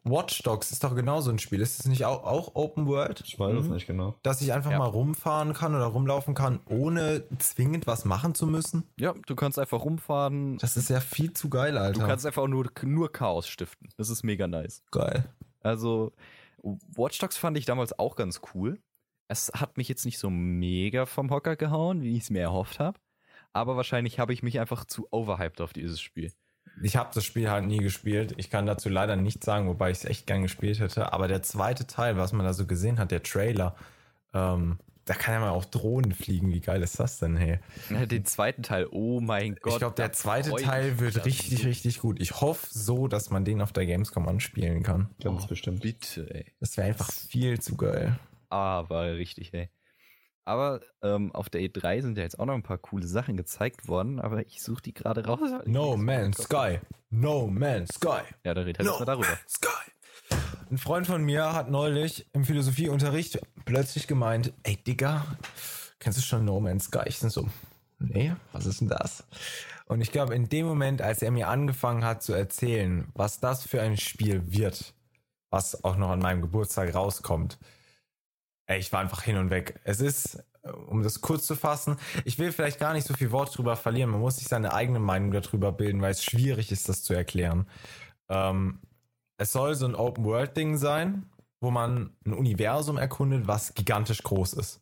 [0.03, 1.61] Watch Dogs ist doch genauso ein Spiel.
[1.61, 3.21] Ist es nicht auch, auch Open World?
[3.25, 3.73] Ich weiß es Mhm.
[3.73, 4.15] nicht genau.
[4.23, 4.77] Dass ich einfach Ja.
[4.79, 8.83] mal rumfahren kann oder rumlaufen kann, ohne zwingend was machen zu müssen?
[8.97, 10.57] Ja, du kannst einfach rumfahren.
[10.57, 11.99] Das ist ja viel zu geil, Alter.
[12.01, 13.89] Du kannst einfach nur, nur Chaos stiften.
[13.97, 14.83] Das ist mega nice.
[14.91, 15.25] geil.
[15.61, 16.11] Also,
[16.61, 18.79] Watch Dogs fand ich damals auch ganz cool.
[19.29, 22.79] Es hat mich jetzt nicht so mega vom Hocker gehauen, wie ich es mir erhofft
[22.79, 22.99] habe.
[23.53, 26.33] Aber wahrscheinlich habe ich mich einfach zu overhyped auf dieses Spiel.
[26.81, 28.33] Ich habe das Spiel halt nie gespielt.
[28.37, 31.13] Ich kann dazu leider nichts sagen, wobei ich es echt gern gespielt hätte.
[31.13, 33.75] Aber der zweite Teil, was man da so gesehen hat, der Trailer,
[34.33, 36.51] ähm, da kann ja mal auch Drohnen fliegen.
[36.51, 37.59] Wie geil ist das denn, hey?
[37.89, 39.73] Den zweiten Teil, oh mein Gott.
[39.73, 42.19] ich glaube, der zweite Teil wird richtig, richtig gut.
[42.21, 45.09] Ich hoffe so, dass man den auf der Gamescom anspielen kann.
[45.21, 45.81] Ganz bestimmt.
[45.81, 46.45] Bitte, ey.
[46.59, 48.19] Das wäre einfach viel zu geil.
[48.49, 49.69] Aber richtig, ey.
[50.45, 53.87] Aber ähm, auf der E3 sind ja jetzt auch noch ein paar coole Sachen gezeigt
[53.87, 55.39] worden, aber ich suche die gerade raus.
[55.65, 56.79] No Man's Sky.
[57.11, 58.21] No Man's Sky.
[58.43, 59.27] Ja, da redet halt No erstmal darüber.
[59.27, 59.91] Man's Sky.
[60.71, 65.25] Ein Freund von mir hat neulich im Philosophieunterricht plötzlich gemeint, ey Digga,
[65.99, 67.03] kennst du schon No Man's Sky?
[67.05, 67.47] Ich bin so,
[67.99, 69.23] nee, was ist denn das?
[69.85, 73.63] Und ich glaube, in dem Moment, als er mir angefangen hat zu erzählen, was das
[73.67, 74.93] für ein Spiel wird,
[75.49, 77.57] was auch noch an meinem Geburtstag rauskommt,
[78.75, 79.79] ich war einfach hin und weg.
[79.83, 83.31] Es ist, äh, um das kurz zu fassen, ich will vielleicht gar nicht so viel
[83.31, 84.11] Wort drüber verlieren.
[84.11, 87.67] Man muss sich seine eigene Meinung darüber bilden, weil es schwierig ist, das zu erklären.
[88.29, 88.79] Ähm,
[89.37, 91.29] es soll so ein Open-World-Ding sein,
[91.61, 94.81] wo man ein Universum erkundet, was gigantisch groß ist.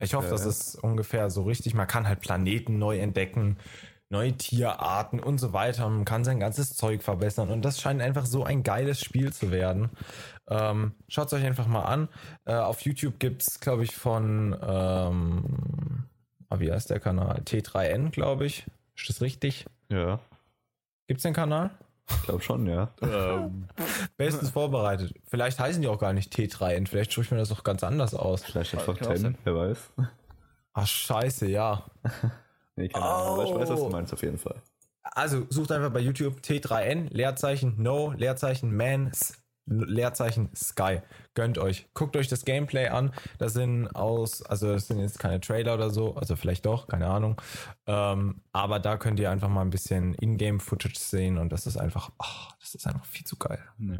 [0.00, 1.74] Ich hoffe, Ja, das ist ungefähr so richtig.
[1.74, 3.58] Man kann halt Planeten neu entdecken,
[4.10, 5.88] neue Tierarten und so weiter.
[5.88, 7.50] Man kann sein ganzes Zeug verbessern.
[7.50, 9.90] Und das scheint einfach so ein geiles Spiel zu werden.
[10.48, 12.08] Ähm, Schaut es euch einfach mal an.
[12.46, 16.04] Äh, auf YouTube gibt es, glaube ich, von, ähm,
[16.48, 17.42] ah, wie heißt der Kanal?
[17.44, 18.66] T3N, glaube ich.
[18.96, 19.66] Ist das richtig?
[19.90, 20.20] Ja,
[21.08, 21.70] Gibt's den Kanal?
[22.10, 22.90] ich glaube schon, ja.
[23.02, 23.66] ähm,
[24.16, 25.14] Bestens vorbereitet.
[25.26, 26.86] Vielleicht heißen die auch gar nicht T3N.
[26.86, 28.44] Vielleicht spricht man das auch ganz anders aus.
[28.44, 29.38] Vielleicht einfach Kann auch 10, sein.
[29.44, 29.90] wer weiß.
[30.74, 31.84] Ach, scheiße, ja.
[32.78, 33.84] Nee, keine Ahnung, aber ich weiß, was Oh.
[33.86, 34.56] du meinst auf jeden Fall.
[35.02, 39.10] Also sucht einfach bei YouTube T3N, Leerzeichen No, Leerzeichen Man,
[39.66, 41.00] Leerzeichen Sky.
[41.34, 41.88] Gönnt euch.
[41.92, 43.12] Guckt euch das Gameplay an.
[43.38, 47.06] Das sind aus, also das sind jetzt keine Trailer oder so, also vielleicht doch, keine
[47.08, 47.40] Ahnung.
[47.86, 52.10] Ähm, aber da könnt ihr einfach mal ein bisschen Ingame-Footage sehen und das ist einfach,
[52.18, 53.62] ah, das ist einfach viel zu geil.
[53.78, 53.98] ja.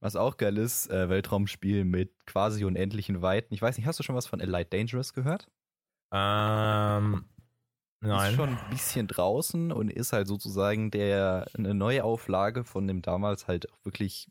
[0.00, 3.52] Was auch geil ist, äh, Weltraumspiel mit quasi unendlichen Weiten.
[3.52, 5.48] Ich weiß nicht, hast du schon was von Elite Dangerous gehört?
[6.12, 7.24] Ähm,
[8.00, 8.30] nein.
[8.30, 13.02] Ist schon ein bisschen draußen und ist halt sozusagen der eine neue Auflage von dem
[13.02, 14.30] damals halt auch wirklich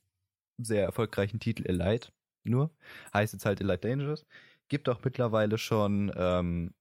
[0.58, 2.12] sehr erfolgreichen Titel Elite.
[2.44, 2.72] Nur
[3.14, 4.26] heißt jetzt halt Elite Dangerous.
[4.70, 6.74] Gibt auch mittlerweile schon ähm,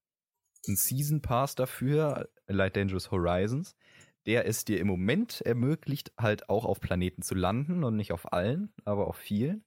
[0.67, 3.75] einen Season Pass dafür, Elite Dangerous Horizons.
[4.25, 8.33] Der es dir im Moment ermöglicht, halt auch auf Planeten zu landen und nicht auf
[8.33, 9.63] allen, aber auf vielen.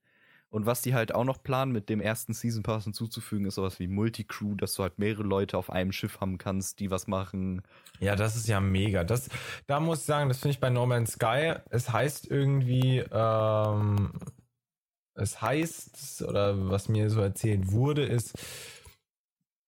[0.50, 3.78] Und was die halt auch noch planen, mit dem ersten Season Pass hinzuzufügen, ist sowas
[3.78, 7.62] wie Multicrew, dass du halt mehrere Leute auf einem Schiff haben kannst, die was machen.
[8.00, 9.04] Ja, das ist ja mega.
[9.04, 9.28] Das,
[9.68, 11.54] da muss ich sagen, das finde ich bei No Man's Sky.
[11.70, 14.10] Es heißt irgendwie, ähm,
[15.14, 18.36] es heißt, oder was mir so erzählt wurde, ist,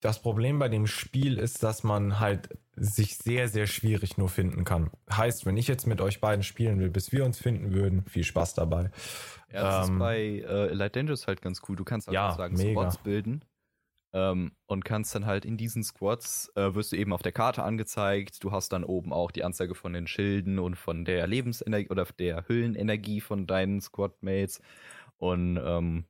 [0.02, 4.64] das Problem bei dem Spiel ist, dass man halt sich sehr, sehr schwierig nur finden
[4.64, 4.90] kann.
[5.10, 8.24] Heißt, wenn ich jetzt mit euch beiden spielen will, bis wir uns finden würden, viel
[8.24, 8.90] Spaß dabei.
[9.52, 11.76] Ja, das Ähm, ist bei äh, Elite Dangerous halt ganz cool.
[11.76, 12.72] Du kannst halt Ja, sozusagen mega.
[12.72, 13.44] Squads bilden
[14.12, 17.62] ähm, und kannst dann halt in diesen Squads, äh, wirst du eben auf der Karte
[17.62, 18.42] angezeigt.
[18.42, 22.06] Du hast dann oben auch die Anzeige von den Schilden und von der Lebensenergie oder
[22.18, 24.60] der Hüllenenergie von deinen Squadmates.
[25.16, 26.06] Und ähm,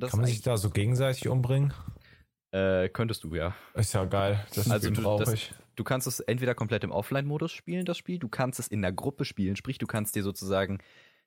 [0.00, 1.72] Kann man sich da so gegenseitig umbringen?
[2.52, 3.54] Äh, könntest du ja.
[3.74, 4.44] Ist ja geil.
[4.54, 5.54] Das Also brauche das- ich.
[5.76, 8.18] Du kannst es entweder komplett im Offline-Modus spielen, das Spiel.
[8.18, 10.78] Du kannst es in der Gruppe spielen, sprich, du kannst dir sozusagen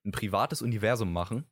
[0.04, 1.46] ein privates Universum machen,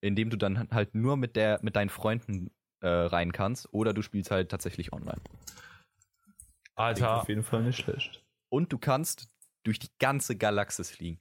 [0.00, 2.50] in dem du dann halt nur mit der mit deinen Freunden
[2.82, 5.20] äh, rein kannst, oder du spielst halt tatsächlich online.
[5.24, 8.22] Klingt Alter, auf jeden Fall nicht schlecht.
[8.48, 9.28] Und du kannst
[9.64, 11.20] durch die ganze Galaxis fliegen.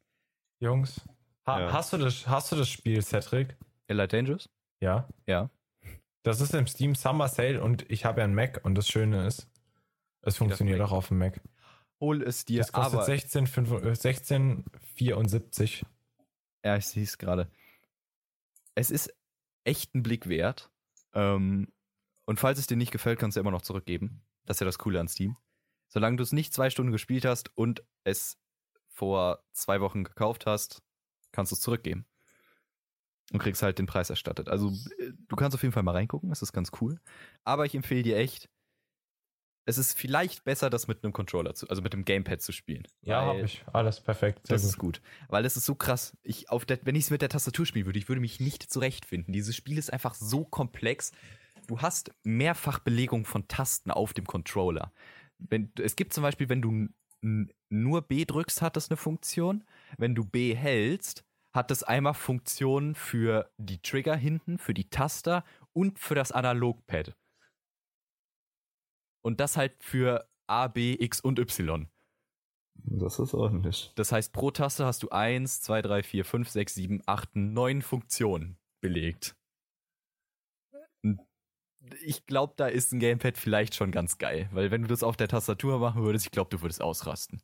[0.60, 1.02] Jungs,
[1.48, 1.74] ha Ja.
[1.74, 3.56] hast, du das, hast du das Spiel, Cedric?
[3.88, 4.50] Elite Dangerous?
[4.82, 5.08] Ja.
[5.26, 5.50] Ja.
[6.24, 9.28] Das ist im Steam Summer Sale und ich habe ja einen Mac und das Schöne
[9.28, 9.50] ist,
[10.22, 11.42] es funktioniert auch auf dem Mac.
[12.00, 15.84] Hol es dir, Das kostet aber 16, 16,74.
[16.64, 17.52] Ja, ich sehe es gerade.
[18.74, 19.14] Es ist
[19.66, 20.72] echt ein Blick wert.
[21.14, 21.72] Ähm,
[22.26, 24.22] und falls es dir nicht gefällt, kannst du immer noch zurückgeben.
[24.46, 25.38] Das ist ja das Coole an Steam.
[25.88, 28.38] Solange du es nicht zwei Stunden gespielt hast und es
[28.88, 30.82] vor zwei Wochen gekauft hast,
[31.32, 32.06] kannst du es zurückgeben.
[33.34, 34.48] Und kriegst halt den Preis erstattet.
[34.48, 34.70] Also
[35.00, 37.00] äh, du kannst auf jeden Fall mal reingucken, das ist ganz cool.
[37.44, 38.50] Aber ich empfehle dir echt,
[39.66, 42.88] es ist vielleicht besser, das mit einem Controller zu, also mit dem Gamepad zu spielen.
[43.02, 43.64] Ja, habe ich.
[43.72, 44.42] Alles perfekt.
[44.48, 45.02] Das ist gut.
[45.02, 45.30] gut.
[45.30, 46.18] Weil es ist so krass.
[46.22, 48.64] Ich auf der, wenn ich es mit der Tastatur spielen würde, ich würde mich nicht
[48.64, 49.34] zurechtfinden.
[49.34, 51.12] Dieses Spiel ist einfach so komplex.
[51.68, 54.92] Du hast mehrfach Belegung von Tasten auf dem Controller.
[55.38, 56.90] Wenn, es gibt zum Beispiel, wenn du
[57.70, 59.64] nur B drückst, hat das eine Funktion.
[59.98, 65.44] Wenn du B hältst, hat das einmal Funktionen für die Trigger hinten, für die Taster
[65.72, 67.16] und für das Analogpad.
[69.22, 71.88] Und das halt für A, B, X und Y.
[72.76, 73.92] Das ist ordentlich.
[73.96, 77.82] Das heißt, pro Taste hast du 1, 2, 3, 4, 5, 6, 7, 8, 9
[77.82, 79.36] Funktionen belegt.
[82.04, 85.18] Ich glaube, da ist ein Gamepad vielleicht schon ganz geil, weil wenn du das auf
[85.18, 87.42] der Tastatur machen würdest, ich glaube, du würdest ausrasten.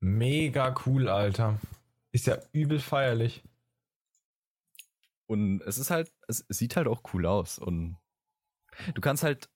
[0.00, 1.58] Mega cool, Alter.
[2.12, 3.42] Ist ja übel feierlich.
[5.26, 7.58] Und es ist halt, es, es sieht halt auch cool aus.
[7.58, 7.96] Und
[8.94, 9.48] du kannst halt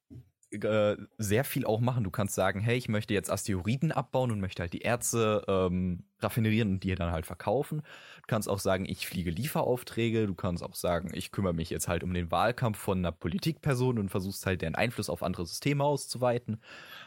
[0.53, 2.05] äh, sehr viel auch machen.
[2.05, 6.05] Du kannst sagen, hey, ich möchte jetzt Asteroiden abbauen und möchte halt die Erze ähm,
[6.21, 7.79] raffinerieren und die dann halt verkaufen.
[7.81, 10.27] Du kannst auch sagen, ich fliege Lieferaufträge.
[10.27, 13.99] Du kannst auch sagen, ich kümmere mich jetzt halt um den Wahlkampf von einer Politikperson
[13.99, 16.63] und versuchst halt deren Einfluss auf andere Systeme auszuweiten.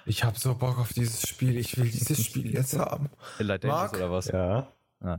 [0.06, 1.58] Ich habe so Bock auf dieses Spiel.
[1.58, 3.10] Ich will dieses Spiel jetzt haben.
[3.40, 3.94] Light Mark?
[3.96, 4.28] oder was?
[4.28, 4.68] Ja,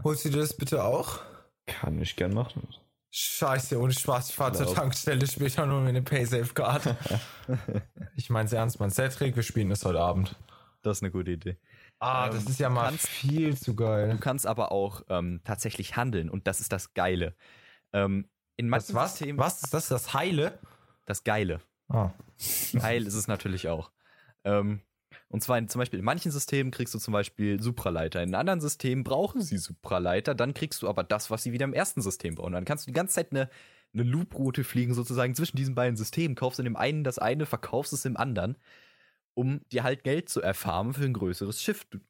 [0.04, 1.18] Holst du dir das bitte auch?
[1.66, 2.66] kann ich gern machen.
[3.10, 4.30] Scheiße, ohne Spaß.
[4.30, 4.74] Ich fahre zur.
[4.74, 6.96] Tankstelle später nur mit eine Paysafe-Card.
[8.16, 8.90] ich mein's ernst, man.
[8.90, 10.36] Cedric, wir spielen das heute Abend.
[10.82, 11.58] Das ist eine gute Idee.
[11.98, 14.10] Ah, Ähm, das ist ja mal kannst- viel zu geil.
[14.10, 17.34] Du kannst aber auch ähm, tatsächlich handeln und das ist das Geile.
[17.92, 19.10] Ähm, in manchen Was, was?
[19.18, 19.88] Systemen, Was ist das?
[19.88, 20.58] Das Heile?
[21.06, 21.60] das Geile.
[21.88, 22.10] Ah.
[22.72, 23.90] Geil ist es natürlich auch.
[24.44, 24.80] Ähm,
[25.30, 28.20] und zwar in, zum Beispiel in manchen Systemen kriegst du zum Beispiel Supraleiter.
[28.20, 31.72] In anderen Systemen brauchen sie Supraleiter, dann kriegst du aber das, was sie wieder im
[31.72, 32.52] ersten System bauen.
[32.52, 33.48] Dann kannst du die ganze Zeit eine,
[33.94, 37.92] eine Loop-Route fliegen, sozusagen zwischen diesen beiden Systemen, kaufst in dem einen das eine, verkaufst
[37.92, 38.56] es im anderen,
[39.34, 41.84] um dir halt Geld zu erfarmen für ein größeres Schiff.
[41.84, 42.00] Du,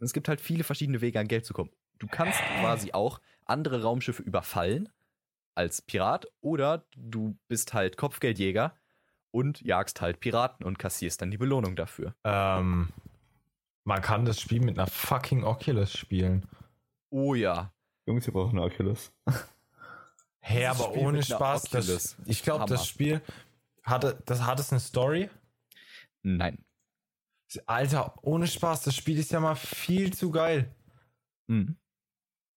[0.00, 1.70] es gibt halt viele verschiedene Wege, an Geld zu kommen.
[2.00, 4.88] Du kannst quasi auch andere Raumschiffe überfallen
[5.54, 8.76] als Pirat oder du bist halt Kopfgeldjäger
[9.32, 12.14] und jagst halt Piraten und kassierst dann die Belohnung dafür.
[12.22, 12.90] Ähm,
[13.84, 16.46] man kann das Spiel mit einer fucking Oculus spielen.
[17.10, 17.72] Oh ja.
[18.06, 19.12] Jungs, wir brauchen eine Oculus.
[20.40, 21.62] Hä, Dieses aber Spiel ohne Spaß.
[21.64, 22.86] Das, ich glaube, das.
[22.86, 23.20] Spiel
[23.82, 25.28] hatte, das hat es eine Story.
[26.22, 26.64] Nein.
[27.66, 30.74] Alter, ohne Spaß, das Spiel ist ja mal viel zu geil.
[31.48, 31.76] Mhm.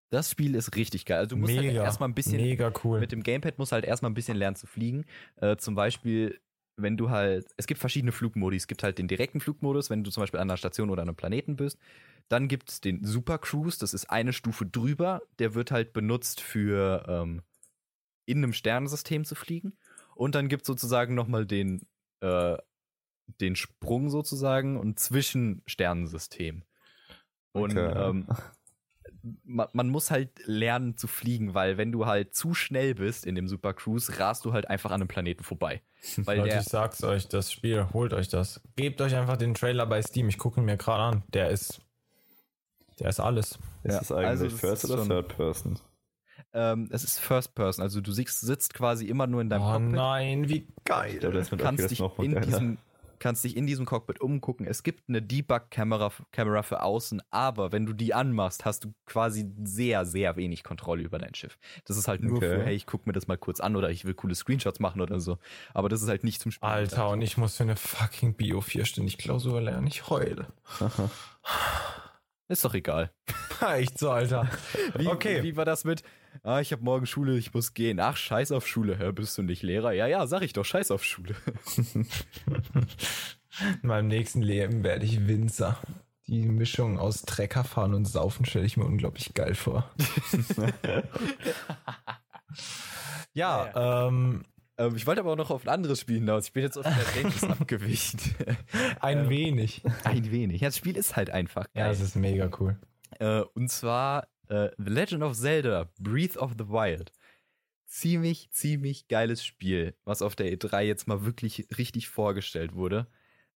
[0.09, 1.17] Das Spiel ist richtig geil.
[1.19, 2.99] Also du musst halt mega, erstmal ein bisschen mega cool.
[2.99, 5.05] mit dem Gamepad musst du halt erstmal ein bisschen lernen zu fliegen.
[5.37, 6.39] Äh, zum Beispiel,
[6.77, 8.57] wenn du halt, es gibt verschiedene Flugmodi.
[8.57, 11.09] Es gibt halt den direkten Flugmodus, wenn du zum Beispiel an einer Station oder an
[11.09, 11.79] einem Planeten bist.
[12.27, 15.21] Dann gibt es den Super Cruise, das ist eine Stufe drüber.
[15.39, 17.41] Der wird halt benutzt für ähm,
[18.25, 19.77] in einem Sternensystem zu fliegen.
[20.15, 21.87] Und dann gibt es sozusagen nochmal den,
[22.21, 22.57] äh,
[23.41, 26.63] den Sprung sozusagen und zwischen Sternensystem.
[27.53, 27.93] Und Okay.
[27.95, 28.27] ähm,
[29.43, 33.35] man, man muss halt lernen zu fliegen, weil wenn du halt zu schnell bist in
[33.35, 35.81] dem Super Cruise, rast du halt einfach an einem Planeten vorbei.
[36.17, 38.61] Weil Leute, der, ich sag's euch, das Spiel, holt euch das.
[38.75, 40.29] Gebt euch einfach den Trailer bei Steam.
[40.29, 41.23] Ich gucke ihn mir gerade an.
[41.33, 41.81] Der ist,
[42.99, 43.57] der ist alles.
[43.83, 45.79] Ist Ja, es eigentlich also First ist oder schon- Third Person?
[46.53, 49.71] ähm, es ist First Person, also du sitzt, sitzt quasi immer nur in deinem Oh
[49.73, 49.91] Cockpit.
[49.91, 51.19] nein, wie geil.
[51.21, 52.77] wird kannst dich in diesem
[53.25, 54.67] kannst dich in diesem Cockpit umgucken.
[54.67, 59.51] Es gibt eine Debug-Kamera Kamera für außen, aber wenn du die anmachst, hast du quasi
[59.63, 61.57] sehr, sehr wenig Kontrolle über dein Schiff.
[61.85, 64.05] Das ist halt nur für, hey, ich guck mir das mal kurz an oder ich
[64.05, 65.39] will coole Screenshots machen oder so.
[65.73, 66.71] Aber das ist halt nicht zum Spielen.
[66.71, 69.87] Alter, und ich muss für eine fucking Bio vierstündig Klausur lernen.
[69.87, 70.45] Ich heule.
[72.47, 73.11] Ist doch egal.
[73.75, 74.49] Echt so, Alter.
[74.97, 75.41] Wie, Okay.
[75.43, 76.03] Wie war das mit?
[76.43, 77.99] Ah, ich habe morgen Schule, ich muss gehen.
[77.99, 78.97] Ach, scheiß auf Schule.
[78.97, 79.93] Hör, bist du nicht Lehrer?
[79.93, 81.35] Ja, ja, sag ich doch, scheiß auf Schule.
[83.81, 85.79] In meinem nächsten Leben werde ich Winzer.
[86.27, 89.89] Die Mischung aus Treckerfahren und Saufen stelle ich mir unglaublich geil vor.
[93.33, 94.43] ja, ähm,
[94.77, 96.47] Ähm, ich wollte aber auch noch auf ein anderes Spiel hinaus.
[96.47, 98.19] Ich bin jetzt auf der Ranges abgewichen.
[98.99, 99.81] ein wenig.
[100.03, 100.61] Ein wenig.
[100.61, 101.91] Ja, das Spiel ist halt einfach Ja, geil.
[101.93, 102.77] es ist mega cool.
[103.19, 107.11] Äh, und zwar äh, The Legend of Zelda, Breath of the Wild.
[107.87, 113.07] Ziemlich, ziemlich geiles Spiel, was auf der E3 jetzt mal wirklich richtig vorgestellt wurde.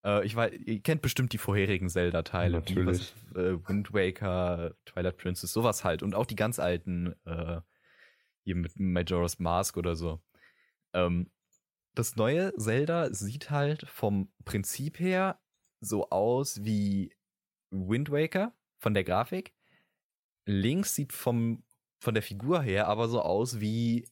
[0.06, 2.60] Äh, ich weiß, ihr kennt bestimmt die vorherigen Zelda-Teile.
[2.60, 3.14] Natürlich.
[3.34, 6.04] Was, äh, Wind Waker, Twilight Princess, sowas halt.
[6.04, 7.60] Und auch die ganz alten, äh,
[8.46, 10.22] hier mit Majora's Mask oder so.
[10.94, 11.30] Ähm,
[11.96, 15.40] das neue Zelda sieht halt vom Prinzip her
[15.82, 17.12] so aus wie
[17.72, 19.54] Wind Waker von der Grafik.
[20.46, 21.64] Links sieht vom,
[22.00, 24.08] von der Figur her aber so aus wie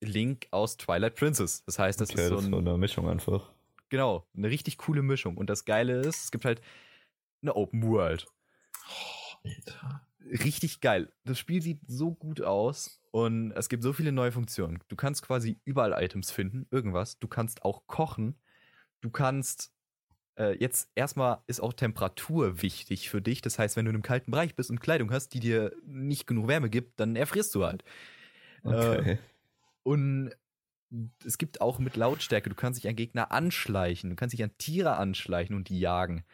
[0.00, 1.64] Link aus Twilight Princess.
[1.64, 3.50] Das heißt, das okay, ist so das ein, eine Mischung einfach.
[3.88, 5.36] genau, eine richtig coole Mischung.
[5.36, 6.60] Und das Geile ist, es gibt halt
[7.42, 8.26] eine Open World.
[9.44, 10.06] Alter.
[10.24, 11.12] Richtig geil.
[11.24, 14.80] Das Spiel sieht so gut aus und es gibt so viele neue Funktionen.
[14.88, 17.18] Du kannst quasi überall Items finden, irgendwas.
[17.18, 18.36] Du kannst auch kochen.
[19.02, 19.70] Du kannst
[20.38, 23.42] äh, jetzt erstmal ist auch Temperatur wichtig für dich.
[23.42, 26.26] Das heißt, wenn du in einem kalten Bereich bist und Kleidung hast, die dir nicht
[26.26, 27.84] genug Wärme gibt, dann erfrierst du halt.
[28.64, 29.18] Okay.
[29.82, 30.30] Und
[31.24, 34.56] es gibt auch mit Lautstärke, du kannst dich an Gegner anschleichen, du kannst dich an
[34.58, 36.24] Tiere anschleichen und die jagen.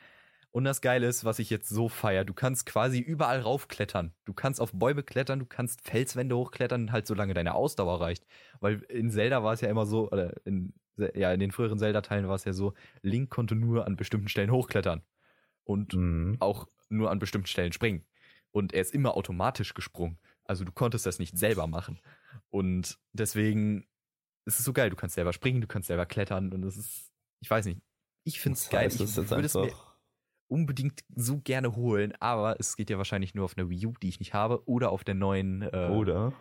[0.50, 4.14] Und das Geile ist, was ich jetzt so feier, du kannst quasi überall raufklettern.
[4.24, 8.26] Du kannst auf Bäume klettern, du kannst Felswände hochklettern, halt solange deine Ausdauer reicht.
[8.60, 10.72] Weil in Zelda war es ja immer so, oder in,
[11.14, 14.50] ja, in den früheren Zelda-Teilen war es ja so, Link konnte nur an bestimmten Stellen
[14.50, 15.02] hochklettern.
[15.64, 16.36] Und Mhm.
[16.40, 18.04] auch nur an bestimmten Stellen springen.
[18.50, 20.18] Und er ist immer automatisch gesprungen.
[20.44, 22.00] Also du konntest das nicht selber machen.
[22.48, 23.86] Und deswegen
[24.46, 24.88] ist es so geil.
[24.88, 27.82] Du kannst selber springen, du kannst selber klettern und es ist, ich weiß nicht.
[28.24, 28.84] Ich finde es Das geil.
[28.86, 29.87] heißt, Ich das ist jetzt würde es mir einfach.
[30.48, 34.08] Unbedingt so gerne holen, aber es geht ja wahrscheinlich nur auf einer Wii U, die
[34.08, 36.32] ich nicht habe, oder auf der neuen äh, Oder?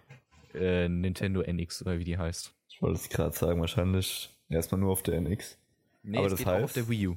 [0.54, 2.54] äh, Nintendo NX oder wie die heißt.
[2.70, 5.58] Ich wollte es gerade sagen, wahrscheinlich erstmal nur auf der NX.
[6.04, 7.16] Nee, Aber es das geht auch auf heißt- der Wii U.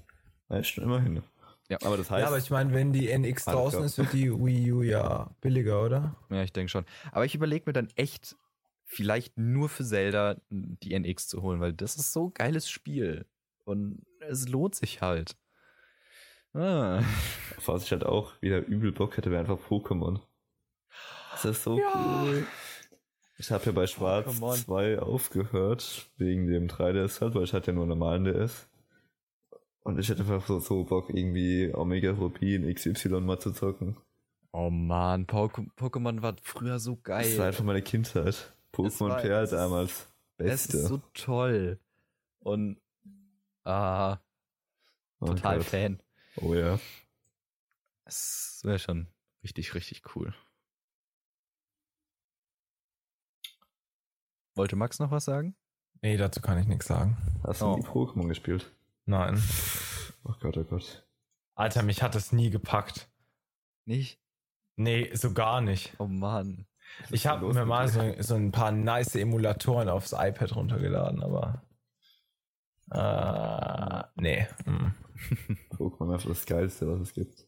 [0.49, 1.23] Ja, schon immerhin.
[1.69, 1.79] Ja.
[1.85, 4.73] Aber das heißt, ja, aber ich meine, wenn die NX draußen ist, wird die Wii
[4.73, 6.17] U ja billiger, oder?
[6.29, 6.85] Ja, ich denke schon.
[7.13, 8.37] Aber ich überlege mir dann echt,
[8.85, 13.25] vielleicht nur für Zelda die NX zu holen, weil das ist so ein geiles Spiel.
[13.65, 15.37] Und es lohnt sich halt.
[16.53, 16.99] Ah.
[17.57, 20.21] auf was ich halt auch wieder übel Bock hätte, wäre einfach Pokémon.
[21.33, 21.93] Das ist so Ja.
[22.25, 22.47] cool.
[23.39, 24.65] Ich habe ja bei Schwarz Pokémon.
[24.65, 28.69] 2 aufgehört, wegen dem 3DS halt, weil ich hatte ja nur einen normalen DS.
[29.83, 33.97] Und ich hätte einfach so, so Bock, irgendwie Omega Rubin XY mal zu zocken.
[34.53, 37.25] Oh man, Pok- Pokémon war früher so geil.
[37.25, 38.53] Das war einfach meine Kindheit.
[38.75, 39.91] Pokémon Perl damals.
[39.93, 40.77] es Beste.
[40.79, 41.79] ist so toll.
[42.41, 42.77] Und
[43.65, 44.19] ah,
[45.21, 45.67] Oh total Gott.
[45.67, 46.01] Fan.
[46.43, 46.79] Oh ja.
[48.05, 49.07] Es wäre schon
[49.43, 50.35] richtig, richtig cool.
[54.55, 55.55] Wollte Max noch was sagen?
[56.03, 57.17] Nee, dazu kann ich nichts sagen.
[57.45, 57.77] Hast du Oh.
[57.77, 58.71] nie Pokémon gespielt?
[59.07, 59.43] Nein.
[60.25, 61.07] Oh Gott, oh Gott.
[61.55, 63.09] Alter, mich hat das nie gepackt.
[63.85, 64.21] Nicht?
[64.77, 65.95] Nee, so gar nicht.
[65.99, 66.67] Oh Mann.
[67.11, 71.63] Ich habe mir mal so, so ein paar nice Emulatoren aufs iPad runtergeladen, aber.
[72.91, 74.49] Äh, nee.
[74.65, 74.95] hm.
[75.71, 77.47] Pokémon einfach das Geilste, was es gibt.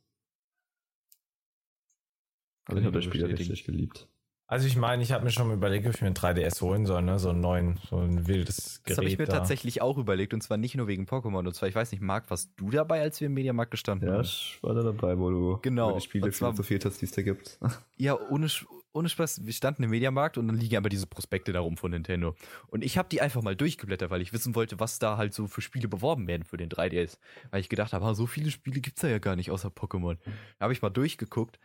[2.67, 4.09] Also ich habe das Spiel richtig geliebt.
[4.47, 6.85] Also ich meine, ich habe mir schon mal überlegt, ob ich mir ein 3DS holen
[6.85, 7.19] soll, ne?
[7.19, 8.91] So einen neuen, so ein wildes Gerät.
[8.91, 9.33] Das habe ich mir da.
[9.39, 11.39] tatsächlich auch überlegt und zwar nicht nur wegen Pokémon.
[11.47, 14.15] Und zwar, ich weiß nicht, Marc, warst du dabei, als wir im Mediamarkt gestanden Ja,
[14.17, 14.23] haben?
[14.25, 17.23] ich war da dabei, wo du Genau, Spiele und zwar- philosophiert hast, die es da
[17.23, 17.59] gibt.
[17.97, 19.45] Ja, ohne, Sch- ohne Spaß.
[19.47, 22.35] Wir standen im Mediamarkt und dann liegen aber diese Prospekte darum von Nintendo.
[22.69, 25.47] Und ich habe die einfach mal durchgeblättert, weil ich wissen wollte, was da halt so
[25.47, 27.19] für Spiele beworben werden für den 3DS.
[27.51, 30.17] Weil ich gedacht habe, ah, so viele Spiele gibt's da ja gar nicht außer Pokémon.
[30.59, 31.59] Da habe ich mal durchgeguckt.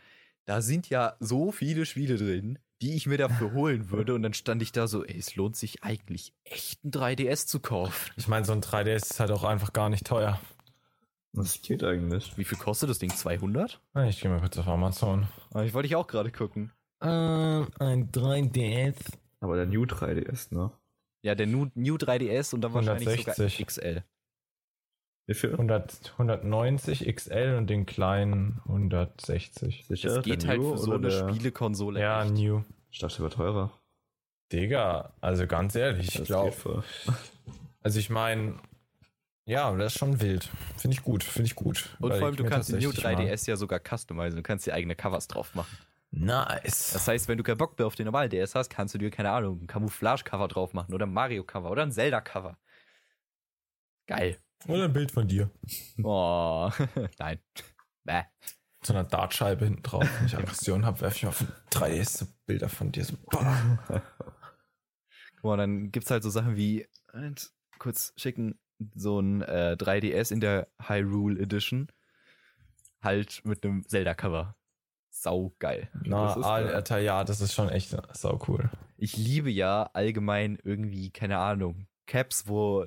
[0.45, 4.13] Da sind ja so viele Spiele drin, die ich mir dafür holen würde.
[4.13, 7.59] Und dann stand ich da so, ey, es lohnt sich eigentlich echt ein 3DS zu
[7.59, 8.11] kaufen.
[8.15, 10.39] Ich meine, so ein 3DS ist halt auch einfach gar nicht teuer.
[11.33, 12.37] Das geht eigentlich.
[12.37, 13.09] Wie viel kostet das Ding?
[13.09, 13.81] 200?
[13.93, 15.27] Ah, Ich gehe mal kurz auf Amazon.
[15.53, 16.71] Ah, Ich wollte ich auch gerade gucken.
[17.01, 18.95] Ähm, ein 3DS
[19.39, 20.71] Aber der New 3DS, ne?
[21.23, 23.57] Ja, der New, New 3DS und dann wahrscheinlich 160.
[23.57, 24.03] sogar XL.
[25.29, 25.51] Wie viel?
[25.51, 29.85] 100, 190 XL und den kleinen 160.
[29.87, 30.15] Sicher?
[30.15, 31.99] Das geht der halt New für so eine der- Spielekonsole.
[31.99, 32.33] Ja, echt.
[32.33, 32.63] New.
[32.91, 33.71] Ich dachte, der war teurer.
[34.53, 36.83] Digga, also ganz ehrlich, ich Das glaube, geht voll.
[37.81, 38.57] also ich meine,
[39.45, 40.49] ja, das ist schon wild.
[40.77, 41.97] Finde ich gut, finde ich gut.
[41.99, 44.37] Und vor allem, du kannst den New tatsächlich 3DS ja sogar customizen.
[44.37, 45.77] Du kannst dir eigene Covers drauf machen.
[46.11, 46.93] Nice.
[46.93, 49.11] Das heißt, wenn du keinen Bock mehr auf den normalen DS hast, kannst du dir,
[49.11, 52.57] keine Ahnung, ein Camouflage-Cover drauf machen oder ein Mario-Cover oder ein Zelda-Cover.
[54.07, 54.37] Geil.
[54.67, 55.51] Oder ein Bild von dir.
[56.01, 56.71] Oh,
[57.19, 57.39] nein.
[58.03, 58.23] Bäh.
[58.83, 60.07] So einer Dartscheibe hinten drauf.
[60.17, 63.03] Wenn ich Aggression habe, werfe ich auf ein 3DS so Bilder von dir.
[63.03, 64.03] So, boah.
[65.35, 66.87] Guck mal, dann gibt's halt so Sachen wie,
[67.79, 68.59] kurz schicken,
[68.95, 71.91] so ein äh, 3DS in der Hyrule Edition.
[73.01, 74.55] Halt mit einem Zelda-Cover.
[75.21, 75.89] Sau geil.
[76.03, 76.73] Na, Das ist geil.
[76.75, 78.69] Alter, ja, das ist schon echt sau cool.
[78.97, 82.85] Ich liebe ja allgemein irgendwie, keine Ahnung, Caps, wo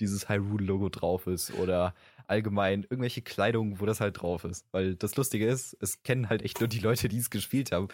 [0.00, 1.94] dieses Hyrule-Logo drauf ist oder
[2.26, 4.66] allgemein irgendwelche Kleidung, wo das halt drauf ist.
[4.72, 7.88] Weil das Lustige ist, es kennen halt echt nur die Leute, die es gespielt haben.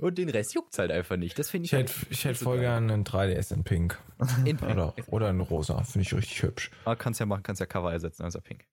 [0.00, 1.38] Und den Rest juckt's halt einfach nicht.
[1.38, 3.98] Das finde ich, Ich hätte, halt ich hätte voll gerne einen 3DS in Pink.
[4.44, 4.62] in Pink.
[4.72, 5.82] Oder, oder in Rosa.
[5.84, 6.70] Finde ich richtig hübsch.
[6.84, 8.66] Ah, kannst ja machen, kannst ja Cover ersetzen, also pink.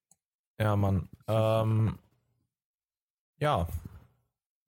[0.60, 1.08] Ja, Mann.
[1.28, 1.98] Ähm,
[3.40, 3.68] ja.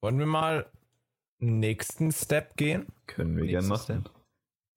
[0.02, 0.66] Wollen wir mal
[1.39, 2.88] nächsten Step gehen?
[3.08, 4.08] Können wir gerne machen.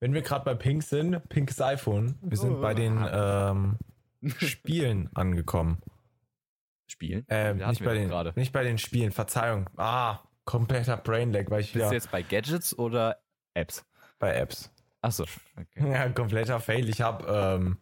[0.01, 2.17] Wenn wir gerade bei Pink sind, pinkes iPhone.
[2.23, 2.61] Wir sind Oh.
[2.61, 3.79] bei den ähm,
[4.39, 5.81] Spielen angekommen.
[6.89, 7.25] Spielen?
[7.29, 8.33] Äh, hatten nicht, bei den, gerade.
[8.37, 9.71] nicht bei den Spielen, Verzeihung.
[9.77, 13.19] Ah, kompletter Brainlag, weil ich Bist wieder du jetzt bei Gadgets oder
[13.55, 13.85] Apps?
[14.19, 14.71] bei Apps.
[15.01, 15.25] Achso,
[15.57, 15.91] okay.
[15.93, 16.89] Ja, kompletter Fail.
[16.89, 17.79] Ich habe ähm,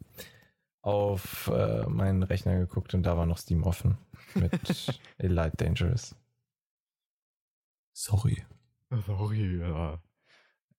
[0.82, 3.98] auf äh, meinen Rechner geguckt und da war noch Steam offen
[4.34, 6.14] mit Elite Dangerous.
[7.92, 8.44] Sorry.
[9.06, 10.00] Sorry, ja.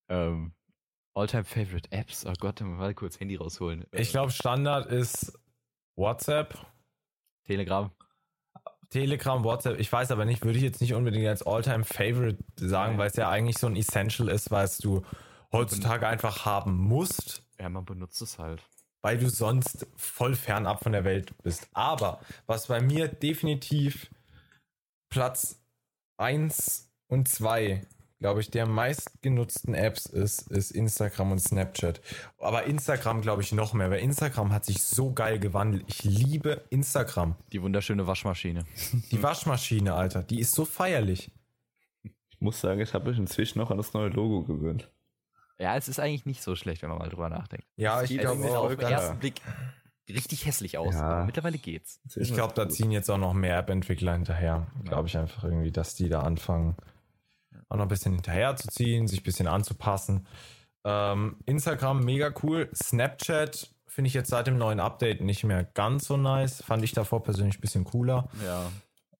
[0.09, 0.53] Ähm,
[1.13, 2.25] Alltime Favorite Apps.
[2.25, 3.85] Oh Gott, mal kurz Handy rausholen.
[3.91, 5.37] Äh, Ich glaube, Standard ist
[5.95, 6.57] WhatsApp,
[7.45, 7.91] Telegram.
[8.89, 9.79] Telegram, WhatsApp.
[9.79, 13.15] Ich weiß aber nicht, würde ich jetzt nicht unbedingt als Alltime Favorite sagen, weil es
[13.15, 15.01] ja eigentlich so ein Essential ist, was du
[15.53, 17.43] heutzutage einfach haben musst.
[17.59, 18.61] Ja, man benutzt es halt.
[19.01, 21.69] weil du sonst voll fernab von der Welt bist.
[21.73, 24.11] Aber was bei mir definitiv
[25.09, 25.61] Platz
[26.17, 27.81] 1 und 2,
[28.19, 32.01] glaube ich, der meistgenutzten Apps ist, ist Instagram und Snapchat.
[32.39, 35.83] Aber Instagram, glaube ich, noch mehr, weil Instagram hat sich so geil gewandelt.
[35.87, 37.35] Ich liebe Instagram.
[37.51, 38.63] Die wunderschöne Waschmaschine.
[39.11, 41.31] Die Waschmaschine, Alter, die ist so feierlich.
[42.03, 44.89] Ich muss sagen, ich habe mich inzwischen noch an das neue Logo gewöhnt.
[45.59, 47.67] Ja, es ist eigentlich nicht so schlecht, wenn man mal drüber nachdenkt.
[47.75, 48.89] Ja, ich Sieht glaube auf den auch.
[48.89, 49.41] ersten Blick
[50.09, 51.01] richtig hässlich aus, Ja.
[51.01, 51.99] aber mittlerweile geht's.
[52.15, 54.67] Ich glaube, da ziehen jetzt auch noch mehr App-Entwickler hinterher.
[54.85, 56.75] Glaube ich einfach irgendwie, dass die da anfangen,
[57.71, 60.27] auch noch ein bisschen hinterher zu ziehen, sich ein bisschen anzupassen.
[60.83, 62.69] Ähm, Instagram mega cool.
[62.75, 66.61] Snapchat finde ich jetzt seit dem neuen Update nicht mehr ganz so nice.
[66.63, 68.29] Fand ich davor persönlich ein bisschen cooler.
[68.45, 68.71] Ja.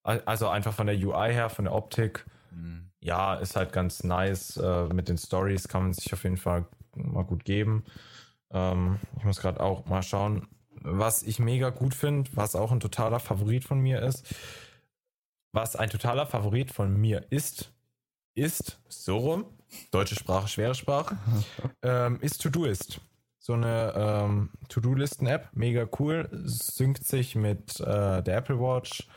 [0.04, 2.26] Al- Also einfach von der UI her, von der Optik.
[2.50, 2.90] Hm.
[3.00, 4.58] Ja, ist halt ganz nice.
[4.58, 7.84] Äh, mit den Stories kann man sich auf jeden Fall mal gut geben.
[8.52, 10.48] Ähm, ich muss gerade auch mal schauen,
[10.84, 14.34] was ich mega gut finde, was auch ein totaler Favorit von mir ist.
[15.54, 17.72] Was ein totaler Favorit von mir ist,
[18.34, 19.46] ist so rum,
[19.92, 21.18] deutsche Sprache, schwere Sprache,
[21.84, 23.02] ähm, ist Todoist.
[23.40, 29.08] So eine ähm, To-Do-Listen-App, mega cool, synkt sich mit äh, der Apple Watch,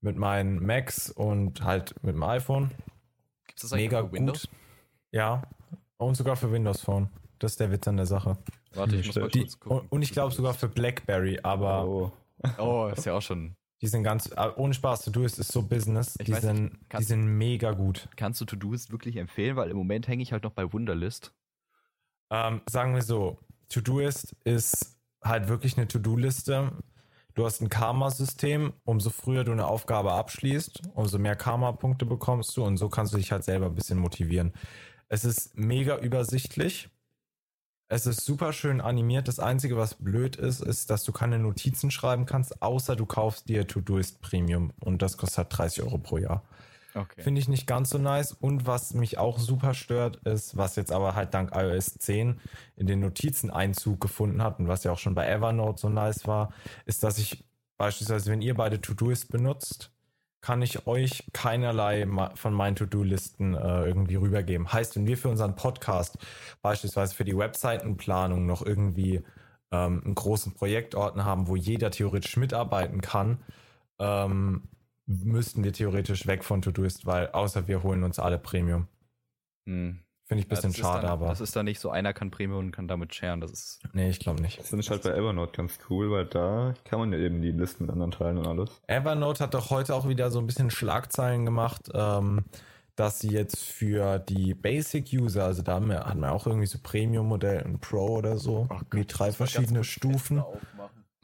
[0.00, 2.70] mit meinen Macs und halt mit dem iPhone.
[3.48, 4.42] Gibt's das eigentlich Mega für Windows?
[4.42, 4.50] gut.
[5.10, 5.42] Ja,
[5.96, 7.08] und sogar für Windows Phone.
[7.40, 8.38] Das ist der Witz an der Sache.
[8.74, 9.78] Warte, ich muss mal kurz gucken.
[9.80, 12.12] und, und ich glaube sogar für BlackBerry, aber Oh.
[12.58, 13.56] Oh, ist ja auch schon.
[13.84, 16.86] Die sind ganz, äh, ohne Spaß, To-Do-Ist ist so Business, Ich die sind, nicht, die
[16.88, 18.08] kannst- sind mega gut.
[18.16, 19.56] Kannst du To-Doist wirklich empfehlen?
[19.56, 21.34] Weil im Moment hänge ich halt noch bei Wunderlist.
[22.30, 26.72] Ähm, sagen wir so, To-Do-Ist ist halt wirklich eine To-Do-Liste.
[27.34, 28.72] Du hast ein Karma-System.
[28.84, 33.18] Umso früher du eine Aufgabe abschließt, umso mehr Karma-Punkte bekommst du und so kannst du
[33.18, 34.54] dich halt selber ein bisschen motivieren.
[35.08, 36.88] Es ist mega übersichtlich.
[37.94, 39.28] Es ist super schön animiert.
[39.28, 43.48] Das Einzige, was blöd ist, ist, dass du keine Notizen schreiben kannst, außer du kaufst
[43.48, 46.42] dir To-Doist Premium und das kostet halt 30 Euro pro Jahr.
[46.96, 47.22] Okay.
[47.22, 48.32] Finde ich nicht ganz so nice.
[48.32, 52.40] Und was mich auch super stört, ist, was jetzt aber halt dank iOS 10
[52.74, 56.26] in den Notizen Einzug gefunden hat und was ja auch schon bei Evernote so nice
[56.26, 56.52] war,
[56.86, 57.44] ist, dass ich
[57.76, 59.92] beispielsweise, wenn ihr beide To-Doist benutzt,
[60.44, 64.70] kann ich euch keinerlei von meinen To-Do-Listen äh, irgendwie rübergeben.
[64.70, 66.18] Heißt, wenn wir für unseren Podcast,
[66.60, 69.22] beispielsweise für die Webseitenplanung, noch irgendwie
[69.72, 73.38] ähm, einen großen Projektordner haben, wo jeder theoretisch mitarbeiten kann,
[73.98, 74.68] ähm,
[75.06, 78.86] müssten wir theoretisch weg von To-Doist, weil außer wir holen uns alle Premium.
[79.66, 80.03] Hm.
[80.26, 81.28] Finde ich ein bisschen das schade, dann, aber.
[81.28, 83.42] Das ist dann nicht so, einer kann Premium und kann damit sharen.
[83.42, 83.80] Das ist.
[83.92, 84.58] nee, ich glaube nicht.
[84.58, 87.50] Das finde ich halt bei Evernote ganz cool, weil da kann man ja eben die
[87.50, 88.70] Listen mit anderen teilen und alles.
[88.86, 92.44] Evernote hat doch heute auch wieder so ein bisschen Schlagzeilen gemacht, ähm,
[92.96, 96.78] dass sie jetzt für die Basic-User, also da haben wir, hatten wir auch irgendwie so
[96.82, 100.42] Premium-Modell und Pro oder so, wie drei verschiedene Stufen.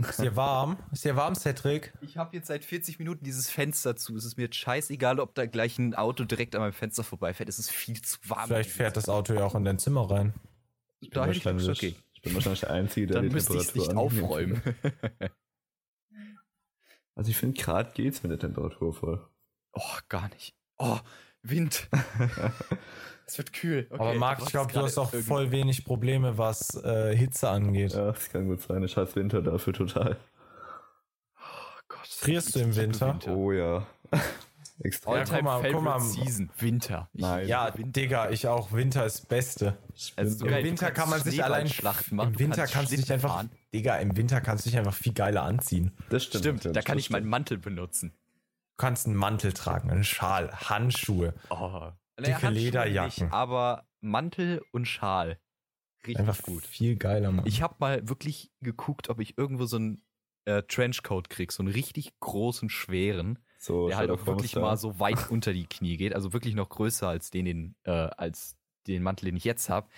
[0.09, 0.79] Ist dir warm?
[0.93, 1.93] Ist dir warm, Cedric?
[2.01, 4.17] Ich habe jetzt seit 40 Minuten dieses Fenster zu.
[4.17, 7.49] Es ist mir jetzt scheißegal, ob da gleich ein Auto direkt an meinem Fenster vorbeifährt.
[7.49, 8.49] Es ist viel zu warm.
[8.49, 10.35] Vielleicht fährt das Auto ja auch in dein Zimmer rein.
[11.01, 11.95] Ich bin, Da hätte ich wahrscheinlich, okay.
[12.13, 14.63] ich bin wahrscheinlich der Einzige, der Dann die müsste Temperatur nicht aufräumen.
[17.17, 19.29] Also ich finde, gerade geht's mit der Temperatur voll.
[19.73, 20.55] oh, gar nicht.
[20.79, 20.99] Oh,
[21.43, 21.89] Wind.
[23.27, 23.87] es wird kühl.
[23.91, 27.93] Okay, Aber Marc, ich glaube, du hast auch voll wenig Probleme, was äh, Hitze angeht.
[27.93, 28.83] Ja, das kann gut sein.
[28.83, 30.17] Ich hasse Winter dafür total.
[31.39, 31.43] Oh
[31.89, 32.07] Gott.
[32.07, 33.19] Frierst du im liebe Winter?
[33.29, 33.87] Oh ja.
[34.83, 35.13] Extrem.
[35.13, 36.01] Ja, All-time guck mal, guck favorite mal.
[36.01, 36.51] Season.
[36.59, 37.09] Winter.
[37.13, 37.49] Ich- Nein.
[37.49, 38.73] Ja, Digga, ich auch.
[38.73, 39.77] Winter ist das Beste.
[40.17, 43.13] Also Im Winter kann man sich allein Schneeballschlachten machen, Im Winter kannst kannst du dich
[43.13, 43.51] einfach, fahren.
[43.75, 45.93] Digga, im Winter kannst du dich einfach viel geiler anziehen.
[46.09, 46.61] Das stimmt.
[46.61, 47.29] Stimmt, da kann ich meinen.
[47.29, 48.13] Mantel benutzen.
[48.81, 51.35] Du kannst einen Mantel tragen, einen Schal, Handschuhe.
[51.51, 51.91] Oh.
[52.19, 53.25] Dicke Handschuhe Lederjacken.
[53.25, 55.39] Nicht, aber Mantel und Schal.
[56.07, 56.65] Richtig Einfach gut.
[56.65, 57.45] viel geiler, Mann.
[57.47, 60.01] Ich habe mal wirklich geguckt, ob ich irgendwo so einen
[60.47, 64.99] äh, Trenchcoat krieg, so einen richtig großen, schweren, So, der halt auch wirklich mal so
[64.99, 68.57] weit unter die Knie geht, also wirklich noch größer als den, den äh, als
[68.87, 69.91] den Mantel, den ich jetzt habe.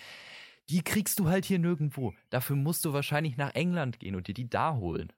[0.70, 2.14] Die kriegst du halt hier nirgendwo.
[2.30, 5.12] Dafür musst du wahrscheinlich nach England gehen und dir die da holen.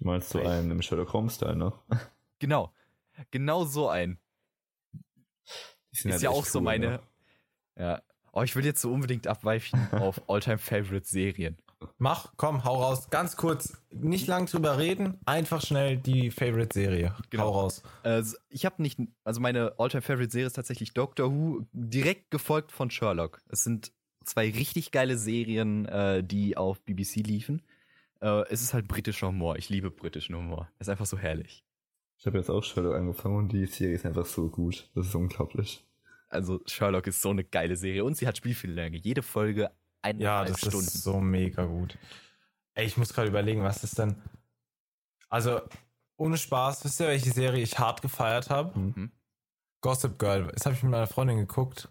[0.00, 1.72] Du meinst so einen im Sherlock Holmes Style, ne?
[2.40, 2.72] Genau.
[3.30, 4.18] Genau so ein.
[5.90, 6.86] Ist halt ja auch so cool, meine.
[6.86, 7.00] ne?
[7.76, 8.02] Ja.
[8.32, 11.56] Oh, ich will jetzt so unbedingt abweichen auf Alltime Favorite Serien.
[11.98, 13.08] Mach, komm, hau raus.
[13.10, 17.14] Ganz kurz, nicht lang drüber reden, einfach schnell die Favorite-Serie.
[17.30, 17.44] Genau.
[17.44, 17.82] Hau raus.
[18.02, 22.72] Also, ich habe nicht, also meine Alltime Favorite Serie ist tatsächlich Doctor Who, direkt gefolgt
[22.72, 23.40] von Sherlock.
[23.48, 23.92] Es sind
[24.24, 27.62] zwei richtig geile Serien, äh, die auf BBC liefen.
[28.20, 29.56] Äh, es ist halt britischer Humor.
[29.56, 30.68] Ich liebe britischen Humor.
[30.78, 31.64] Es ist einfach so herrlich.
[32.18, 34.90] Ich habe jetzt auch Sherlock angefangen und die Serie ist einfach so gut.
[34.94, 35.84] Das ist unglaublich.
[36.28, 38.98] Also Sherlock ist so eine geile Serie und sie hat Spielfilmlänge.
[38.98, 39.70] Jede Folge Ja,
[40.02, 40.78] eineinhalb das Stunden.
[40.78, 41.96] ist so mega gut.
[42.74, 44.16] Ey, ich muss gerade überlegen, was ist denn.
[45.28, 45.60] Also,
[46.16, 48.78] ohne Spaß, wisst ihr, welche Serie ich hart gefeiert habe?
[48.78, 49.12] Mhm.
[49.80, 50.48] Gossip Girl.
[50.52, 51.88] Das habe ich mit meiner Freundin geguckt.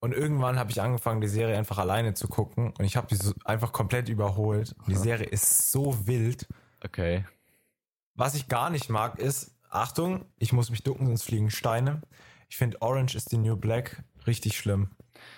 [0.00, 2.72] Und irgendwann habe ich angefangen, die Serie einfach alleine zu gucken.
[2.78, 4.74] Und ich habe die so einfach komplett überholt.
[4.78, 4.96] Und die.
[4.96, 6.46] Serie ist so wild.
[6.84, 7.24] Okay.
[8.18, 12.02] Was ich gar nicht mag, ist, Achtung, ich muss mich ducken, sonst fliegen Steine.
[12.48, 14.90] Ich finde Orange is the New Black richtig schlimm.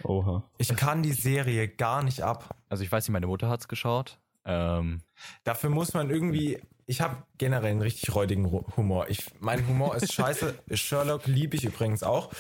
[0.03, 0.45] Oha.
[0.57, 2.57] Ich kann die Serie gar nicht ab.
[2.71, 4.19] Also ich weiß nicht, meine Mutter hat's geschaut.
[4.47, 5.03] Ähm,
[5.45, 6.59] Dafür muss man irgendwie.
[6.87, 9.11] Ich habe generell einen richtig räudigen Humor.
[9.11, 10.55] Ich, mein Humor ist scheiße.
[10.73, 12.33] Sherlock liebe ich übrigens auch.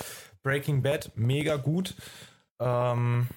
[0.43, 1.95] Breaking Bad, mega gut.
[2.59, 3.28] Ähm,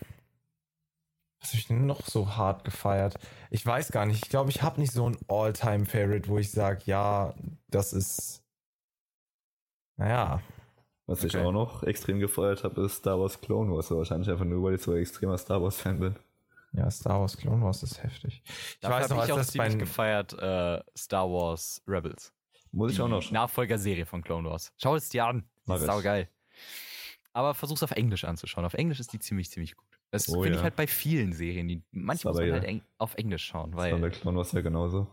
[1.43, 3.15] was habe ich denn noch so hart gefeiert?
[3.51, 4.23] Ich weiß gar nicht.
[4.23, 7.33] Ich glaube, ich habe nicht so ein All-Time-Favorite, wo ich sage, ja,
[7.69, 8.43] das ist.
[9.97, 10.41] Naja,
[11.05, 11.45] Was ich Okay.
[11.45, 13.91] auch noch extrem gefeiert habe, ist Star Wars Clone Wars.
[13.91, 16.15] Aber wahrscheinlich einfach nur, weil ich so ein extremer Star Wars Fan bin.
[16.71, 18.41] ja, Star Wars Clone Wars ist heftig.
[18.45, 22.33] Ich dafür weiß noch, ich als auch das bei ziemlich gefeiert äh, Star Wars Rebels.
[22.71, 23.33] Muss ich Die auch noch schauen.
[23.33, 24.71] Nachfolgerserie von Clone Wars.
[24.77, 25.43] Schau es dir an.
[25.65, 25.93] Mach Das ist ich.
[25.93, 26.29] saugeil.
[27.33, 28.65] Aber versuch's auf Englisch anzuschauen.
[28.65, 29.92] Auf Englisch ist die ziemlich, ziemlich gut.
[30.13, 30.63] Das Oh finde ich ja.
[30.65, 31.67] halt bei vielen Serien.
[31.67, 32.53] Die, manche muss man ja.
[32.53, 35.07] halt eng, auf Englisch schauen, Das war bei weil Clone Wars ja genauso.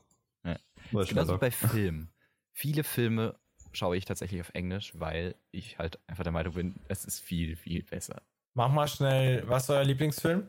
[0.45, 0.59] Ja.
[0.93, 2.13] Bei genauso wie bei Filmen.
[2.53, 3.35] Viele Filme
[3.73, 7.57] schaue ich tatsächlich auf Englisch, weil ich halt einfach der Meinung bin, es ist viel,
[7.57, 8.21] viel besser.
[8.53, 10.47] Mach mal schnell, was ist euer Lieblingsfilm?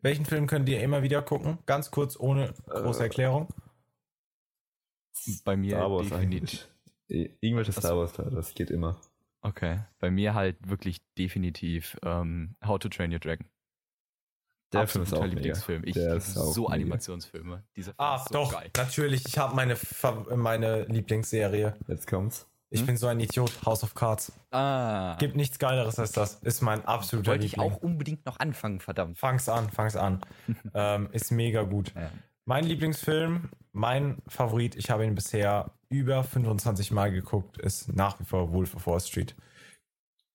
[0.00, 1.58] Welchen Film könnt ihr immer wieder gucken?
[1.66, 3.46] Ganz kurz, ohne große Äh, Erklärung.
[5.44, 6.68] Bei mir Star Wars definitiv.
[7.06, 7.96] Irgendwelche Star.
[7.96, 9.00] Wars das geht immer.
[9.42, 9.84] Okay.
[10.00, 13.46] Bei mir halt wirklich definitiv ähm, How to Train Your Dragon.
[14.72, 15.24] Der Film ist auch.
[15.24, 15.82] Lieblingsfilm.
[15.84, 16.74] Ich Der ist so mega.
[16.74, 17.64] Animationsfilme.
[17.76, 18.70] Dieser Film Ah, ist so doch, geil.
[18.76, 19.26] natürlich.
[19.26, 19.76] Ich habe meine,
[20.36, 21.74] meine Lieblingsserie.
[21.88, 22.46] Jetzt kommt's.
[22.72, 22.86] Ich Hm?
[22.86, 23.50] bin so ein Idiot.
[23.66, 24.30] House of Cards.
[24.52, 25.16] Ah.
[25.18, 26.34] Gibt nichts Geileres als das.
[26.36, 27.72] Ist mein absoluter Wollte ich Liebling.
[27.72, 29.18] auch unbedingt noch anfangen, verdammt.
[29.18, 30.20] Fang's an, fang's an.
[30.74, 31.92] ähm, ist mega gut.
[31.96, 32.10] Ja.
[32.44, 38.24] Mein Lieblingsfilm, mein Favorit, ich habe ihn bisher über 25 Mal geguckt, ist nach wie
[38.24, 39.34] vor Wolf of Wall Street.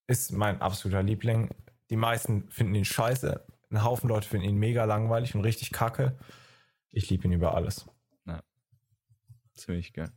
[0.07, 1.49] Ist mein absoluter Liebling.
[1.89, 3.45] Die meisten finden ihn scheiße.
[3.69, 6.17] Ein Haufen Leute finden ihn mega langweilig und richtig kacke.
[6.91, 7.85] Ich liebe ihn über alles.
[9.55, 10.11] Ziemlich geil.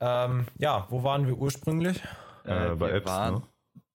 [0.00, 2.02] Ähm, ja, wo waren wir ursprünglich?
[2.44, 3.42] Äh, bei wir Apps, waren ne?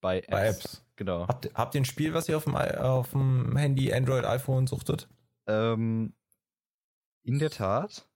[0.01, 0.27] Bei Apps.
[0.29, 0.85] Bei Apps.
[0.95, 1.27] Genau.
[1.27, 5.07] Habt, habt ihr ein Spiel, was ihr auf dem, auf dem Handy, Android, iPhone suchtet?
[5.47, 6.13] Ähm,
[7.23, 8.07] in der Tat.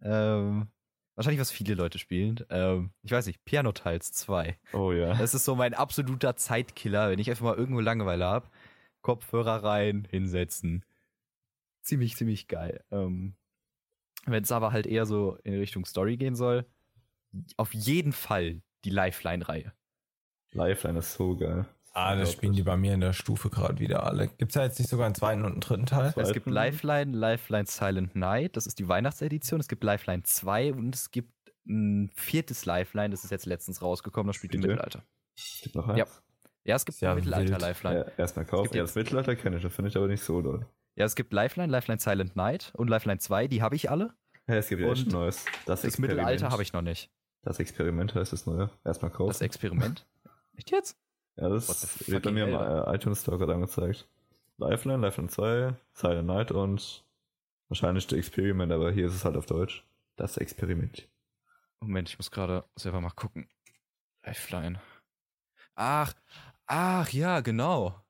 [0.00, 0.68] Ähm,
[1.14, 2.44] wahrscheinlich was viele Leute spielen.
[2.50, 4.58] Ähm, ich weiß nicht, Piano Tiles 2.
[4.72, 5.14] Oh ja.
[5.14, 8.48] Das ist so mein absoluter Zeitkiller, wenn ich einfach mal irgendwo Langeweile habe.
[9.02, 10.84] Kopfhörer rein, hinsetzen.
[11.82, 12.84] Ziemlich, ziemlich geil.
[12.90, 13.34] Ähm,
[14.26, 16.64] wenn es aber halt eher so in Richtung Story gehen soll,
[17.56, 19.72] auf jeden Fall die Lifeline-Reihe.
[20.52, 21.66] Lifeline ist so geil.
[21.94, 24.28] Ah, das spielen die bei mir in der Stufe gerade wieder alle.
[24.28, 26.14] Gibt es da jetzt nicht sogar einen zweiten und einen dritten Teil?
[26.16, 26.46] Es gibt?
[26.46, 29.60] Lifeline, Lifeline Silent Night, das ist die Weihnachtsedition.
[29.60, 31.32] Es gibt Lifeline 2 und es gibt
[31.66, 34.62] ein viertes Lifeline, das ist jetzt letztens rausgekommen, das spielt im?
[34.62, 35.04] Mittelalter.
[35.62, 35.98] Gibt noch eins?
[35.98, 36.06] Ja.
[36.64, 37.60] Ja, es gibt Sehr ein Mittelalter wild.
[37.60, 37.98] Lifeline.
[37.98, 38.74] Ja, erstmal kaufen.
[38.76, 40.66] Ja, das Mittelalter kenne ich, das finde ich aber nicht so doll.
[40.94, 44.14] Ja, es gibt Lifeline, Lifeline Silent Night und Lifeline 2, die habe ich alle.
[44.46, 45.44] Ja, es gibt ja echt neues.
[45.66, 47.10] Das, Das Mittelalter habe ich noch nicht.
[47.42, 48.70] Das Experiment heißt das neue.
[48.84, 49.28] Erstmal kaufen.
[49.28, 50.06] Das Experiment.
[50.56, 50.96] Echt jetzt?
[51.36, 54.06] ja, das wird bei mir im äh, iTunes Store gerade angezeigt.
[54.58, 57.04] Lifeline, Lifeline 2, Silent Night und
[57.68, 59.84] wahrscheinlich The Experiment, aber hier ist es halt auf Deutsch.
[60.16, 61.08] Das Experiment.
[61.80, 63.48] Moment, ich muss gerade selber mal gucken.
[64.24, 64.80] Lifeline.
[65.74, 66.12] Ach,
[66.72, 68.00] ach ja, genau.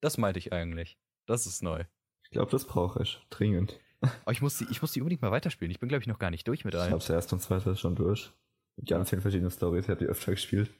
[0.00, 0.98] Das meinte ich eigentlich.
[1.26, 1.84] Das ist neu.
[2.22, 3.20] Ich glaube, das brauche ich.
[3.30, 3.80] Dringend.
[4.00, 5.70] Aber ich muss die, ich muss die unbedingt mal weiterspielen.
[5.70, 6.90] Ich bin, glaube ich, noch gar nicht durch mit Ich allen.
[6.90, 8.32] habe das erste und zweite schon durch.
[8.76, 9.84] Mit ganz vielen verschiedenen Stories.
[9.84, 10.70] Ich habe die öfter gespielt.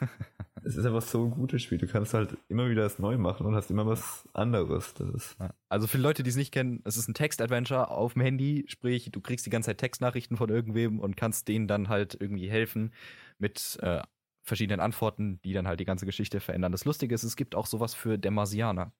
[0.64, 1.76] es ist einfach so ein gutes Spiel.
[1.78, 4.94] Du kannst halt immer wieder das neu machen und hast immer was anderes.
[4.94, 5.52] Das ist Ja.
[5.68, 9.10] Also für Leute, die es nicht kennen, es ist ein Text-Adventure auf dem Handy, sprich,
[9.12, 12.94] du kriegst die ganze Zeit Textnachrichten von irgendwem und kannst denen dann halt irgendwie helfen
[13.38, 14.02] mit äh,
[14.42, 16.72] verschiedenen Antworten, die dann halt die ganze Geschichte verändern.
[16.72, 18.92] Das Lustige ist, es gibt auch sowas für Demasianer.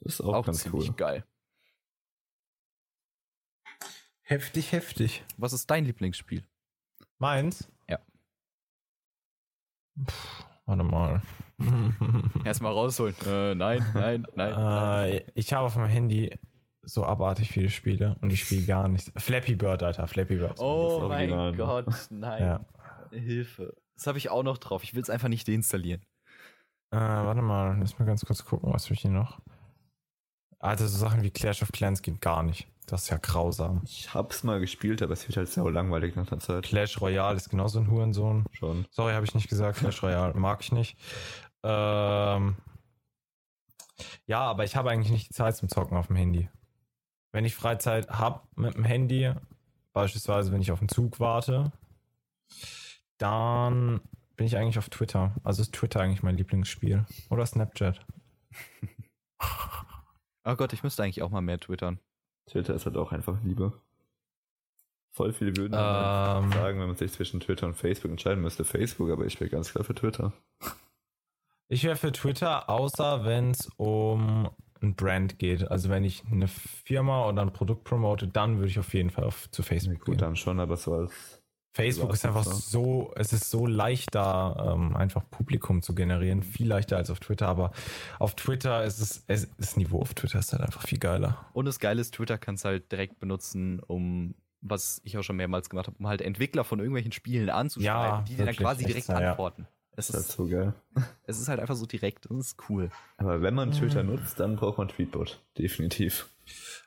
[0.00, 0.94] Das ist auch, Auch, ganz ziemlich cool.
[0.96, 1.24] geil.
[4.22, 5.24] Heftig, heftig.
[5.36, 6.42] Was ist dein Lieblingsspiel?
[7.18, 7.70] Meins?
[7.88, 8.00] Ja.
[10.04, 10.12] Puh,
[10.66, 11.22] warte mal.
[12.44, 13.14] Erstmal rausholen.
[13.24, 15.12] Äh, nein, nein, nein.
[15.12, 16.36] äh, ich habe auf meinem Handy
[16.82, 19.10] so abartig viele Spiele und ich spiele gar nichts.
[19.16, 20.58] Flappy Bird, Alter, Flappy Bird.
[20.60, 21.56] Oh mein Original.
[21.56, 22.42] Gott, nein.
[22.42, 22.66] Ja.
[23.12, 23.76] Hilfe.
[23.96, 24.84] Das habe ich auch noch drauf.
[24.84, 26.02] Ich will es einfach nicht deinstallieren.
[26.90, 29.40] Äh, warte mal, lass mal ganz kurz gucken, was wir hier noch.
[30.58, 32.68] Also so Sachen wie Clash of Clans geht gar nicht.
[32.86, 33.82] Das ist ja grausam.
[33.84, 36.64] Ich hab's mal gespielt, aber es wird halt sau langweilig nach der Zeit.
[36.64, 38.44] Clash Royale ist genauso ein Hurensohn.
[38.52, 38.86] Schon.
[38.90, 39.78] Sorry, habe ich nicht gesagt.
[39.78, 40.96] Clash Royale mag ich nicht.
[41.64, 42.56] Ähm,
[44.26, 46.48] ja, aber ich habe eigentlich nicht die Zeit zum Zocken auf dem Handy.
[47.32, 49.32] Wenn ich Freizeit habe mit dem Handy,
[49.92, 51.72] beispielsweise wenn ich auf den Zug warte,
[53.18, 54.00] dann
[54.36, 55.34] bin ich eigentlich auf Twitter.
[55.44, 57.04] Also ist Twitter eigentlich mein Lieblingsspiel.
[57.30, 58.04] Oder Snapchat.
[60.48, 61.98] Oh Gott, ich müsste eigentlich auch mal mehr twittern.
[62.48, 63.72] Twitter ist halt auch einfach Liebe.
[65.10, 66.52] Voll viele würden Ähm.
[66.52, 69.72] sagen, wenn man sich zwischen Twitter und Facebook entscheiden müsste, Facebook, aber ich wäre ganz
[69.72, 70.32] klar für Twitter.
[71.68, 74.48] Ich wäre für Twitter, außer wenn es um
[74.80, 75.68] ein Brand geht.
[75.68, 79.24] Also wenn ich eine Firma oder ein Produkt promote, dann würde ich auf jeden Fall
[79.24, 80.18] auf, zu Facebook Gut, gehen.
[80.18, 81.35] dann schon, aber so als
[81.76, 86.42] Facebook ist einfach so, es ist so leicht da, ähm, einfach Publikum zu generieren.
[86.42, 87.70] Viel leichter als auf Twitter, aber
[88.18, 91.46] auf Twitter ist es, es das Niveau auf Twitter ist halt einfach viel geiler.
[91.52, 95.36] Und das Geile ist, Twitter kannst du halt direkt benutzen, um, was ich auch schon
[95.36, 97.84] mehrmals gemacht habe, um halt Entwickler von irgendwelchen Spielen anzuschreiben,
[98.18, 99.16] Ja, die dir dann quasi direkt ja.
[99.16, 99.68] antworten.
[99.98, 100.74] Es ist halt ist, so geil.
[101.24, 102.26] es ist halt einfach so direkt.
[102.30, 102.90] Das ist cool.
[103.18, 104.10] Aber wenn man Twitter Mhm.
[104.16, 105.40] nutzt, dann braucht man Tweetbot.
[105.58, 106.28] Definitiv.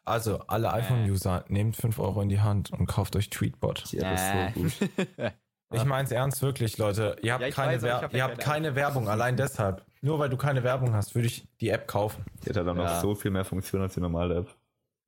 [0.05, 3.91] Also, alle iPhone-User, nehmt 5 Euro in die Hand und kauft euch Tweetbot.
[3.91, 4.89] Die App ist so gut.
[5.71, 7.15] Ich meine es ernst, wirklich, Leute.
[7.21, 9.85] Ihr habt, Ja, keine, weiß, hab ja ihr habt keine keine Werbung, allein deshalb.
[10.01, 12.25] Nur weil du keine Werbung hast, würde ich die App kaufen.
[12.43, 12.99] Die hat dann noch Ja.
[12.99, 14.55] so viel mehr Funktionen als die normale App.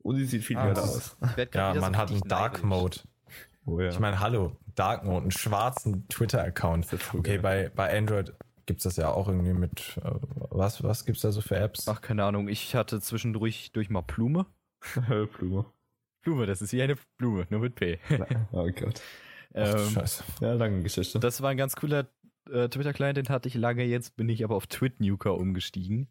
[0.03, 1.17] Und sie sieht viel Ah, geiler das aus.
[1.55, 2.63] Ja, man so hat einen Dark.
[2.63, 2.97] Mode.
[3.65, 3.89] Oh ja.
[3.89, 6.93] Ich meine, hallo, Dark Mode, einen schwarzen Twitter-Account.
[6.93, 8.31] Das Okay, bei, bei Android
[8.65, 10.11] gibt es das ja auch irgendwie mit, äh,
[10.49, 11.87] was, was gibt es da so für Apps?
[11.87, 12.47] Ach, keine Ahnung.
[12.47, 14.45] Ich hatte zwischendurch durch mal Blume.
[15.37, 15.65] Blume.
[16.23, 17.99] Blume, das ist wie eine Blume, nur mit P.
[18.51, 19.01] Oh Gott.
[19.53, 20.23] Ach, ähm, Scheiße.
[20.39, 21.19] Ja, lange Geschichte.
[21.19, 22.07] das war ein ganz cooler
[22.49, 23.83] äh, Twitter-Client, den hatte ich lange.
[23.83, 26.07] Jetzt bin ich aber auf Twitnuker umgestiegen.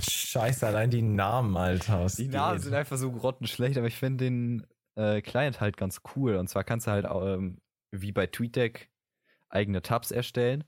[0.00, 2.06] Scheiße, allein die Namen, Alter.
[2.06, 2.28] Die?
[2.28, 4.66] Namen sind einfach so grottenschlecht, aber ich finde den
[4.96, 6.36] äh, Client halt ganz cool.
[6.36, 7.60] Und zwar kannst du halt ähm,
[7.90, 8.90] wie bei TweetDeck
[9.48, 10.64] eigene Tabs erstellen.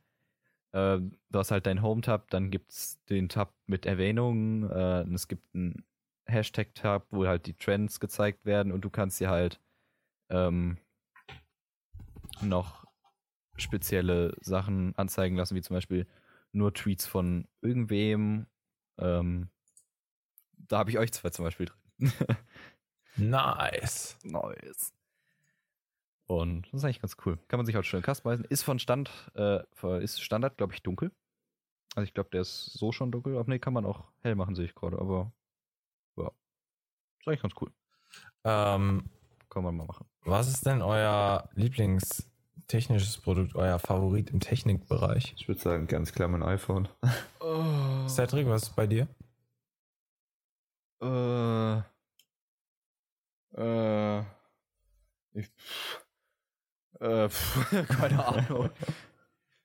[0.73, 5.29] Ähm, du hast halt deinen Home-Tab, dann gibt's den Tab mit Erwähnungen, äh, und es
[5.29, 5.85] gibt einen
[6.27, 9.61] Hashtag-Tab, wo halt die Trends gezeigt werden und du kannst dir halt
[10.31, 10.79] ähm,
[12.41, 12.87] noch
[13.57, 16.07] spezielle Sachen anzeigen lassen, wie zum Beispiel
[16.53, 18.47] nur Tweets von irgendwem.
[18.99, 19.51] Ähm,
[20.53, 22.13] da habe ich euch zwei zum Beispiel drin.
[23.17, 24.17] Nice.
[24.23, 24.95] nice.
[26.27, 27.39] Und das ist eigentlich ganz cool.
[27.49, 28.45] Kann man sich auch schön customizen.
[28.47, 29.63] Ist von Stand, äh,
[30.03, 31.13] ist Standard, glaube ich, dunkel.
[31.95, 33.37] Also ich glaube, der ist so schon dunkel.
[33.37, 34.99] Aber nee, kann man auch hell machen, sehe ich gerade.
[34.99, 35.33] Aber
[36.17, 36.31] ja.
[37.21, 37.71] Ist eigentlich ganz cool.
[38.45, 39.11] Ähm,
[39.49, 40.07] können wir mal machen.
[40.25, 45.35] Was ist denn euer Lieblingstechnisches Produkt, euer Favorit im Technikbereich?
[45.37, 46.89] Ich würde sagen, ganz klar mein iPhone.
[47.41, 48.09] Oh.
[48.09, 49.09] Cedric, was ist bei dir?
[51.03, 51.79] Äh.
[53.61, 54.25] Äh.
[55.35, 55.51] Ich,
[57.03, 57.29] äh,
[57.89, 58.71] keine Ahnung.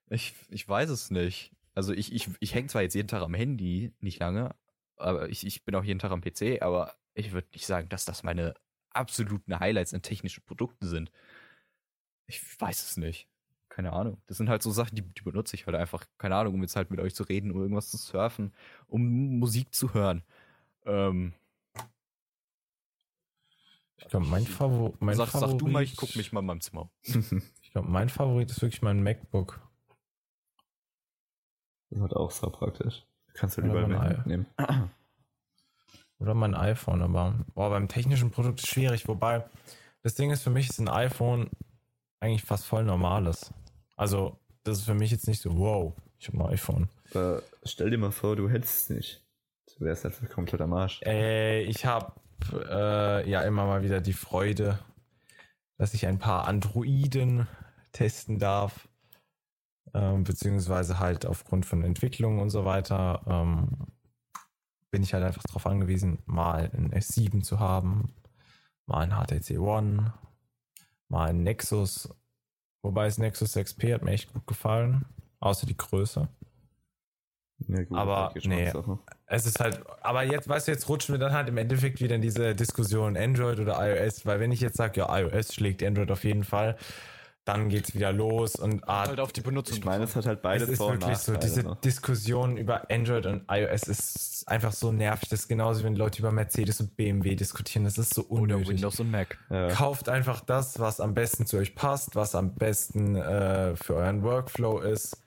[0.10, 1.52] Ich, ich weiß es nicht.
[1.76, 4.56] Also ich, ich, ich hänge zwar jetzt jeden Tag am Handy, nicht lange,
[4.96, 8.06] aber ich, ich bin auch jeden Tag am PC, aber ich würde nicht sagen, dass
[8.06, 8.56] das meine
[8.92, 11.12] absoluten Highlights in technischen Produkten sind.
[12.26, 13.28] Ich weiß es nicht.
[13.70, 14.20] Keine Ahnung.
[14.26, 16.76] Das sind halt so Sachen, die, die benutze ich halt einfach, keine Ahnung, um jetzt
[16.76, 18.54] halt mit euch zu reden, um irgendwas zu surfen,
[18.88, 20.24] um Musik zu hören.
[20.86, 21.34] Ähm,
[23.98, 25.52] Ich glaube, mein, Favor mein sag, Favorit.
[25.52, 26.90] sag du mal, ich guck mich mal in meinem Zimmer.
[27.62, 29.60] Ich glaube, mein Favorit ist wirklich mein MacBook.
[31.90, 33.06] Das ist halt auch so praktisch.
[33.34, 34.46] Kannst du Oder überall mitnehmen.
[36.20, 39.08] Oder mein iPhone, aber boah, beim technischen Produkt ist schwierig.
[39.08, 39.46] Wobei,
[40.02, 41.50] das Ding ist, für mich ist ein iPhone
[42.20, 43.54] eigentlich fast voll normales.
[43.96, 46.90] Also, das ist für mich jetzt nicht so, wow, ich habe ein iPhone.
[47.12, 49.24] Aber stell dir mal vor, du hättest es nicht.
[49.78, 51.02] Du wärst einfach komplett am Arsch.
[51.04, 52.14] Äh, ich habe
[52.54, 54.80] äh, ja immer mal wieder die Freude,
[55.78, 57.48] dass ich ein paar Androiden
[57.92, 58.88] testen darf.
[59.94, 63.88] Ähm, beziehungsweise halt aufgrund von Entwicklung und so weiter ähm,
[64.92, 68.14] bin ich halt einfach darauf angewiesen, mal ein S7 zu haben,
[68.86, 70.14] mal ein HTC One,
[71.08, 72.10] mal ein Nexus.
[72.84, 75.06] Wobei das Nexus 6P hat mir echt gut gefallen,
[75.40, 76.28] außer die Größe.
[77.68, 78.72] Ja, gut, Aber, nee.
[79.26, 82.16] Es ist halt, aber jetzt, weißt du, jetzt rutschen wir dann halt im Endeffekt wieder
[82.16, 86.12] in diese Diskussion Android oder iOS, weil wenn ich jetzt sage, ja, iOS schlägt Android
[86.12, 86.78] auf jeden Fall,
[87.48, 89.78] dann geht's wieder los und ah, Halt auf die Benutzung.
[89.78, 91.78] Ich meine, es hat halt beide es ist wirklich so, diese ne?
[91.84, 95.30] Diskussion über Android und iOS ist einfach so nervig.
[95.30, 97.86] Das ist genauso, wenn Leute über Mercedes und BMW diskutieren.
[97.86, 98.70] Das ist so oder unnötig.
[98.70, 99.38] Windows und Mac.
[99.50, 99.70] Ja.
[99.70, 104.24] Kauft einfach das, was am besten zu euch passt, was am besten äh, für euren
[104.24, 105.18] Workflow ist.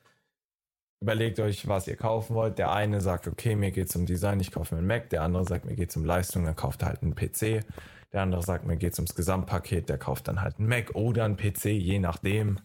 [1.00, 2.58] Überlegt euch, was ihr kaufen wollt.
[2.58, 5.08] Der eine sagt, okay, mir geht's um Design, ich kaufe mir einen Mac.
[5.10, 7.64] Der andere sagt, mir geht's um Leistung, dann kauft halt einen PC.
[8.12, 11.36] Der andere sagt, mir geht's ums Gesamtpaket, der kauft dann halt einen Mac oder einen
[11.36, 12.60] PC, je nachdem.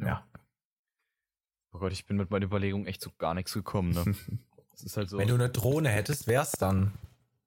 [0.00, 0.24] Ja.
[1.72, 4.14] Oh Gott, ich bin mit meiner Überlegung echt zu gar nichts gekommen, ne?
[4.70, 5.16] Das ist halt so.
[5.16, 6.92] Wenn du eine Drohne hättest, wär's dann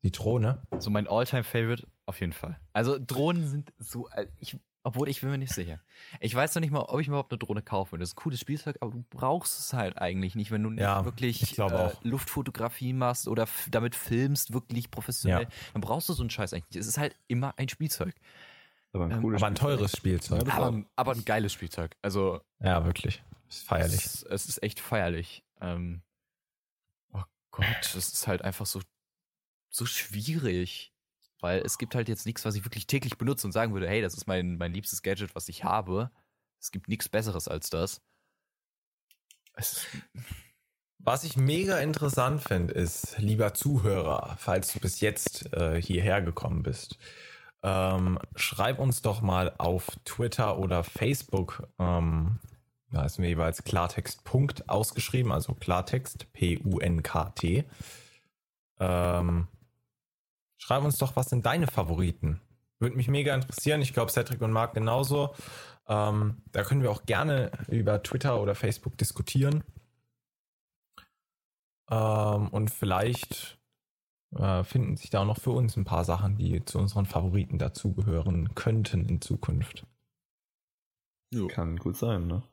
[0.02, 0.64] die Drohne.
[0.80, 2.60] So mein All-Time-Favorite, auf jeden Fall.
[2.74, 4.58] Also Drohnen sind so, äh, ich,
[4.90, 5.80] obwohl ich bin mir nicht sicher.
[6.20, 7.98] Ich weiß noch nicht mal, ob ich mir überhaupt eine Drohne kaufe.
[7.98, 10.82] Das ist ein cooles Spielzeug, aber du brauchst es halt eigentlich nicht, wenn du nicht
[10.82, 12.04] Ja, wirklich äh, auch.
[12.04, 15.44] Luftfotografie machst oder damit filmst, wirklich professionell.
[15.44, 15.50] Ja.
[15.74, 16.70] Dann brauchst du so einen Scheiß eigentlich.
[16.72, 16.82] nicht.
[16.82, 18.16] Es ist halt immer ein Spielzeug.
[18.92, 19.78] Aber ein Ähm, cooles Aber ein Spielzeug.
[19.78, 20.50] teures Spielzeug.
[20.54, 21.96] Aber, aber ein geiles Spielzeug.
[22.02, 23.22] Also Ja, wirklich.
[23.48, 24.04] Ist feierlich.
[24.06, 25.44] Es, es ist echt feierlich.
[25.62, 26.02] Ähm,
[27.14, 27.22] oh
[27.52, 28.82] Gott, das ist halt einfach so,
[29.70, 30.92] so schwierig.
[31.40, 34.02] Weil es gibt halt jetzt nichts, was ich wirklich täglich benutze und sagen würde, hey,
[34.02, 36.12] das ist mein, mein liebstes Gadget, was ich habe.
[36.60, 38.02] Es gibt nichts Besseres als das.
[39.54, 39.86] Es,
[41.00, 46.62] Was ich mega interessant finde, ist, lieber Zuhörer, falls du bis jetzt äh, hierher gekommen
[46.62, 46.98] bist,
[47.64, 52.40] ähm, schreib uns doch mal auf Twitter oder Facebook, ähm,
[52.92, 57.66] da ist mir jeweils Klartext Punkt ausgeschrieben, also Klartext, P-U-N-K-T.
[58.80, 59.48] Ähm,
[60.60, 62.40] schreib uns doch, was sind deine Favoriten?
[62.78, 63.82] Würde mich mega interessieren.
[63.82, 65.34] Ich glaube, Cedric und Marc genauso.
[65.88, 69.64] Ähm, da können wir auch gerne über Twitter oder Facebook diskutieren.
[71.90, 73.60] Ähm, und vielleicht
[74.36, 77.58] äh, finden sich da auch noch für uns ein paar Sachen, die zu unseren Favoriten
[77.58, 79.86] dazugehören könnten in Zukunft.
[81.48, 82.44] Kann gut sein, ne?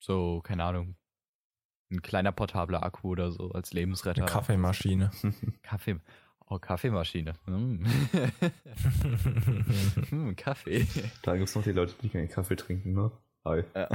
[0.00, 0.96] so, keine Ahnung.
[1.90, 4.22] Ein kleiner portabler Akku oder so als Lebensretter.
[4.22, 5.10] Eine Kaffeemaschine.
[5.62, 6.00] Kaffee.
[6.50, 7.34] Oh, Kaffeemaschine.
[7.46, 7.84] Mm.
[10.10, 10.86] Hm, Kaffee.
[11.22, 13.10] Da gibt es noch die Leute, die keinen Kaffee trinken, ne?
[13.44, 13.64] Hi.
[13.74, 13.88] Ja.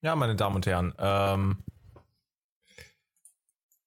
[0.00, 1.58] Ja, meine Damen und Herren, ähm,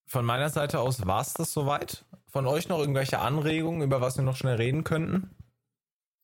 [0.06, 2.06] von meiner Seite aus war es das soweit.
[2.28, 5.36] Von euch noch irgendwelche Anregungen, über was wir noch schnell reden könnten?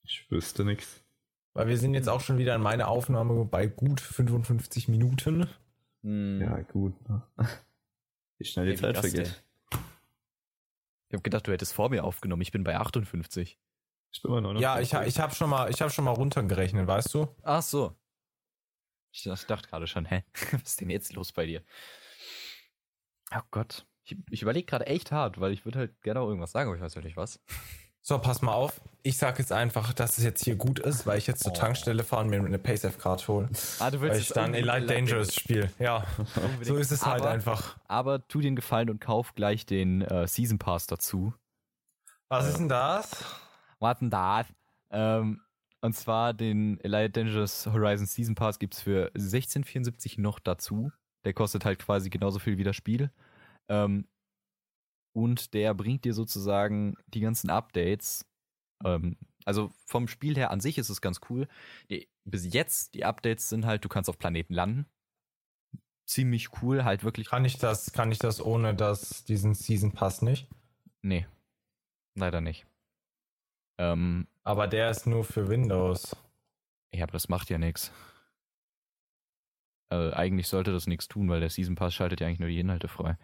[0.04, 1.04] Ich wüsste nichts.
[1.54, 5.48] Weil wir sind jetzt auch schon wieder in meiner Aufnahme bei gut 55 Minuten.
[6.02, 6.42] Hm.
[6.42, 6.94] Ja, gut.
[7.10, 7.22] Ne?
[8.44, 9.41] Wie schnell die Zeit vergeht.
[9.72, 12.41] Ich habe gedacht, du hättest vor mir aufgenommen.
[12.41, 13.58] Ich bin bei 58.
[14.12, 14.62] Ich bin mal 59.
[14.62, 17.34] Ja, ich, ich habe schon mal, ich habe schon mal runtergerechnet, weißt du?
[17.44, 17.96] Ach so.
[19.12, 20.24] Ich dachte gerade schon, hä?
[20.52, 21.64] Was ist denn jetzt los bei dir?
[23.34, 23.86] Oh Gott.
[24.04, 26.76] Ich, ich überlege gerade echt hart, weil ich würde halt gerne auch irgendwas sagen, aber
[26.76, 27.39] ich weiß halt nicht was.
[28.06, 28.82] So, pass mal auf.
[29.01, 31.56] Ich sag jetzt einfach, dass es jetzt hier gut ist, weil ich jetzt zur Oh.
[31.56, 33.49] Tankstelle fahre und mir eine Paysafe-Card hole.
[33.80, 35.72] Ah, du Weil ich dann Elite Dangerous spiele.
[35.80, 36.06] Ja,
[36.62, 37.78] so ist es halt Aber- einfach.
[37.88, 41.34] Aber tu dir einen Gefallen und kauf gleich den äh, Season Pass dazu.
[42.30, 43.10] Was ist denn das?
[43.80, 44.43] Warten da.
[44.89, 45.41] Ähm,
[45.82, 50.91] und zwar den Elite Dangerous Horizon Season Pass gibt's für 16,74 noch dazu.
[51.26, 53.12] Der kostet halt quasi genauso viel wie das Spiel.
[53.70, 54.08] Ähm,
[55.14, 58.26] und der bringt dir sozusagen die ganzen Updates.
[58.84, 61.47] Ähm, also vom Spiel her an sich ist es ganz cool.
[61.89, 64.86] Die, bis jetzt, die Updates sind halt, du kannst auf Planeten landen.
[66.05, 67.28] Ziemlich cool, halt wirklich.
[67.30, 70.49] Kann ich das, kann ich das ohne das, diesen Season Pass nicht?
[71.01, 71.26] Nee.
[72.16, 72.66] Leider nicht.
[73.78, 76.16] Ähm, Aber der ist nur für Windows.
[76.93, 77.91] Ja, aber das macht ja nichts.
[79.90, 82.60] Äh, eigentlich sollte das nichts tun, weil der Season Pass schaltet ja eigentlich nur die
[82.60, 83.18] Inhalte frei.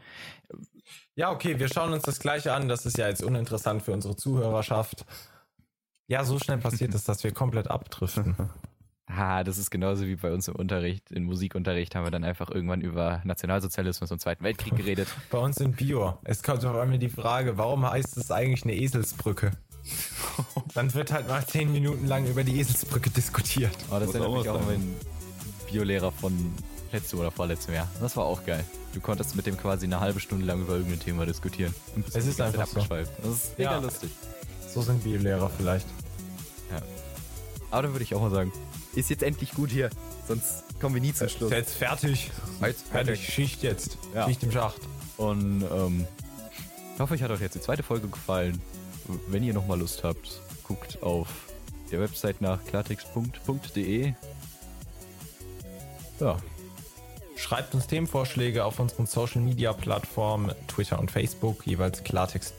[1.16, 2.68] Ja, okay, wir schauen uns das gleiche an.
[2.68, 5.05] Das ist ja jetzt uninteressant für unsere Zuhörerschaft.
[6.07, 8.36] Ja, so schnell passiert es, dass wir komplett abdriften.
[9.12, 11.10] Ah, das ist genauso wie bei uns im Unterricht.
[11.10, 15.07] In Musikunterricht haben wir dann einfach irgendwann über Nationalsozialismus und Zweiten Weltkrieg geredet.
[15.32, 16.20] Bei uns in Bio.
[16.24, 19.51] Es kommt auf einmal die Frage, warum heißt es eigentlich eine Eselsbrücke?
[20.76, 23.76] Dann wird halt mal zehn Minuten lang über die Eselsbrücke diskutiert.
[23.89, 24.95] Aber das erinnert auch mich auch an
[25.72, 26.53] Biolehrer von
[26.91, 27.88] letztem oder vorletztem Jahr.
[28.01, 28.63] Das war auch geil.
[28.93, 31.74] Du konntest mit dem quasi eine halbe Stunde lang über irgendein Thema diskutieren.
[31.95, 32.78] Und bist Es ist einfach so.
[32.78, 33.11] abgeschweift.
[33.24, 33.78] Das ist mega Ja.
[33.80, 34.09] lustig.
[34.74, 35.86] So sind Biolehrer vielleicht.
[37.72, 38.51] Aber dann würde ich auch mal sagen,
[38.95, 39.91] ist jetzt endlich gut hier.
[40.28, 41.51] Sonst kommen wir nie zum Schluss.
[41.51, 42.32] Ist jetzt fertig.
[42.61, 43.24] Jetzt Fertig.
[43.32, 43.97] Schicht jetzt.
[44.15, 44.26] Ja.
[44.28, 44.82] Schicht im Schacht.
[45.17, 46.07] Und ähm,
[46.95, 48.59] ich hoffe, euch hat euch jetzt die zweite Folge gefallen.
[49.28, 51.28] Wenn ihr nochmal Lust habt, guckt auf
[51.91, 54.13] der Website nach klartext.de.
[56.20, 56.38] Ja,
[57.39, 62.53] Schreibt uns Themenvorschläge auf unseren Social Media Plattformen, Twitter und Facebook, jeweils Klartext.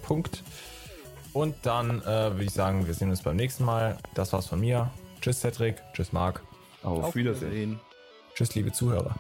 [1.35, 3.99] Und dann äh, würde ich sagen, wir sehen uns beim nächsten Mal.
[4.15, 4.91] Das war's von mir.
[5.21, 5.77] Tschüss, Cedric.
[5.93, 6.43] Tschüss, Marc.
[6.83, 7.51] Auf, Wiedersehen.
[7.51, 7.81] Wiedersehen.
[8.35, 9.15] Tschüss, liebe Zuhörer.